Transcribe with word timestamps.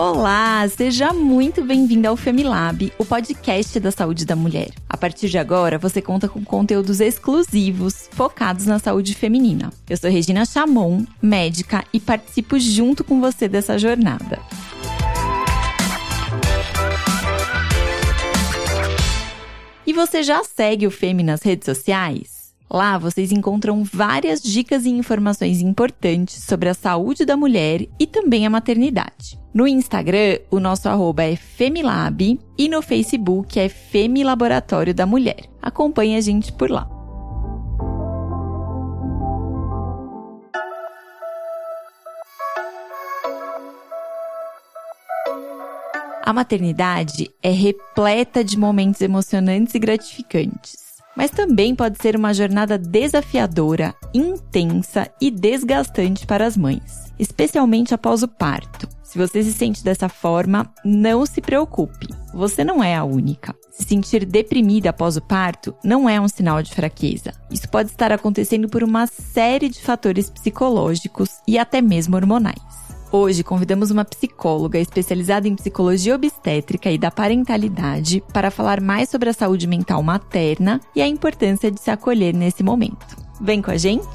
Olá, 0.00 0.64
seja 0.68 1.12
muito 1.12 1.60
bem-vinda 1.60 2.08
ao 2.08 2.16
Femilab, 2.16 2.92
o 2.98 3.04
podcast 3.04 3.80
da 3.80 3.90
saúde 3.90 4.24
da 4.24 4.36
mulher. 4.36 4.68
A 4.88 4.96
partir 4.96 5.28
de 5.28 5.36
agora, 5.36 5.76
você 5.76 6.00
conta 6.00 6.28
com 6.28 6.44
conteúdos 6.44 7.00
exclusivos 7.00 8.08
focados 8.12 8.64
na 8.64 8.78
saúde 8.78 9.12
feminina. 9.12 9.72
Eu 9.90 9.96
sou 9.96 10.08
Regina 10.08 10.46
Chamon, 10.46 11.04
médica, 11.20 11.84
e 11.92 11.98
participo 11.98 12.60
junto 12.60 13.02
com 13.02 13.20
você 13.20 13.48
dessa 13.48 13.76
jornada. 13.76 14.38
E 19.84 19.92
você 19.92 20.22
já 20.22 20.44
segue 20.44 20.86
o 20.86 20.92
Femi 20.92 21.24
nas 21.24 21.42
redes 21.42 21.66
sociais? 21.66 22.37
Lá 22.70 22.98
vocês 22.98 23.32
encontram 23.32 23.82
várias 23.82 24.42
dicas 24.42 24.84
e 24.84 24.90
informações 24.90 25.62
importantes 25.62 26.44
sobre 26.44 26.68
a 26.68 26.74
saúde 26.74 27.24
da 27.24 27.36
mulher 27.36 27.86
e 27.98 28.06
também 28.06 28.46
a 28.46 28.50
maternidade. 28.50 29.38
No 29.54 29.66
Instagram, 29.66 30.38
o 30.50 30.60
nosso 30.60 30.88
arroba 30.88 31.24
é 31.24 31.34
Femilab 31.34 32.38
e 32.58 32.68
no 32.68 32.82
Facebook 32.82 33.58
é 33.58 33.70
Femilaboratório 33.70 34.94
da 34.94 35.06
Mulher. 35.06 35.48
Acompanhe 35.62 36.16
a 36.16 36.20
gente 36.20 36.52
por 36.52 36.70
lá. 36.70 36.86
A 46.22 46.32
maternidade 46.34 47.30
é 47.42 47.50
repleta 47.50 48.44
de 48.44 48.58
momentos 48.58 49.00
emocionantes 49.00 49.74
e 49.74 49.78
gratificantes 49.78 50.87
mas 51.18 51.32
também 51.32 51.74
pode 51.74 52.00
ser 52.00 52.14
uma 52.14 52.32
jornada 52.32 52.78
desafiadora, 52.78 53.92
intensa 54.14 55.10
e 55.20 55.32
desgastante 55.32 56.24
para 56.24 56.46
as 56.46 56.56
mães, 56.56 57.12
especialmente 57.18 57.92
após 57.92 58.22
o 58.22 58.28
parto. 58.28 58.88
Se 59.02 59.18
você 59.18 59.42
se 59.42 59.52
sente 59.52 59.82
dessa 59.82 60.08
forma, 60.08 60.72
não 60.84 61.26
se 61.26 61.40
preocupe, 61.40 62.06
você 62.32 62.62
não 62.62 62.84
é 62.84 62.94
a 62.94 63.02
única. 63.02 63.52
Se 63.72 63.82
sentir 63.82 64.24
deprimida 64.24 64.90
após 64.90 65.16
o 65.16 65.20
parto 65.20 65.74
não 65.82 66.08
é 66.08 66.20
um 66.20 66.28
sinal 66.28 66.62
de 66.62 66.72
fraqueza. 66.72 67.32
Isso 67.50 67.68
pode 67.68 67.90
estar 67.90 68.12
acontecendo 68.12 68.68
por 68.68 68.84
uma 68.84 69.08
série 69.08 69.68
de 69.68 69.80
fatores 69.80 70.30
psicológicos 70.30 71.30
e 71.48 71.58
até 71.58 71.82
mesmo 71.82 72.14
hormonais. 72.14 72.87
Hoje 73.10 73.42
convidamos 73.42 73.90
uma 73.90 74.04
psicóloga 74.04 74.78
especializada 74.78 75.48
em 75.48 75.56
psicologia 75.56 76.14
obstétrica 76.14 76.90
e 76.90 76.98
da 76.98 77.10
parentalidade 77.10 78.22
para 78.34 78.50
falar 78.50 78.82
mais 78.82 79.08
sobre 79.08 79.30
a 79.30 79.32
saúde 79.32 79.66
mental 79.66 80.02
materna 80.02 80.78
e 80.94 81.00
a 81.00 81.08
importância 81.08 81.70
de 81.70 81.80
se 81.80 81.90
acolher 81.90 82.34
nesse 82.34 82.62
momento. 82.62 83.16
Vem 83.40 83.62
com 83.62 83.70
a 83.70 83.78
gente? 83.78 84.06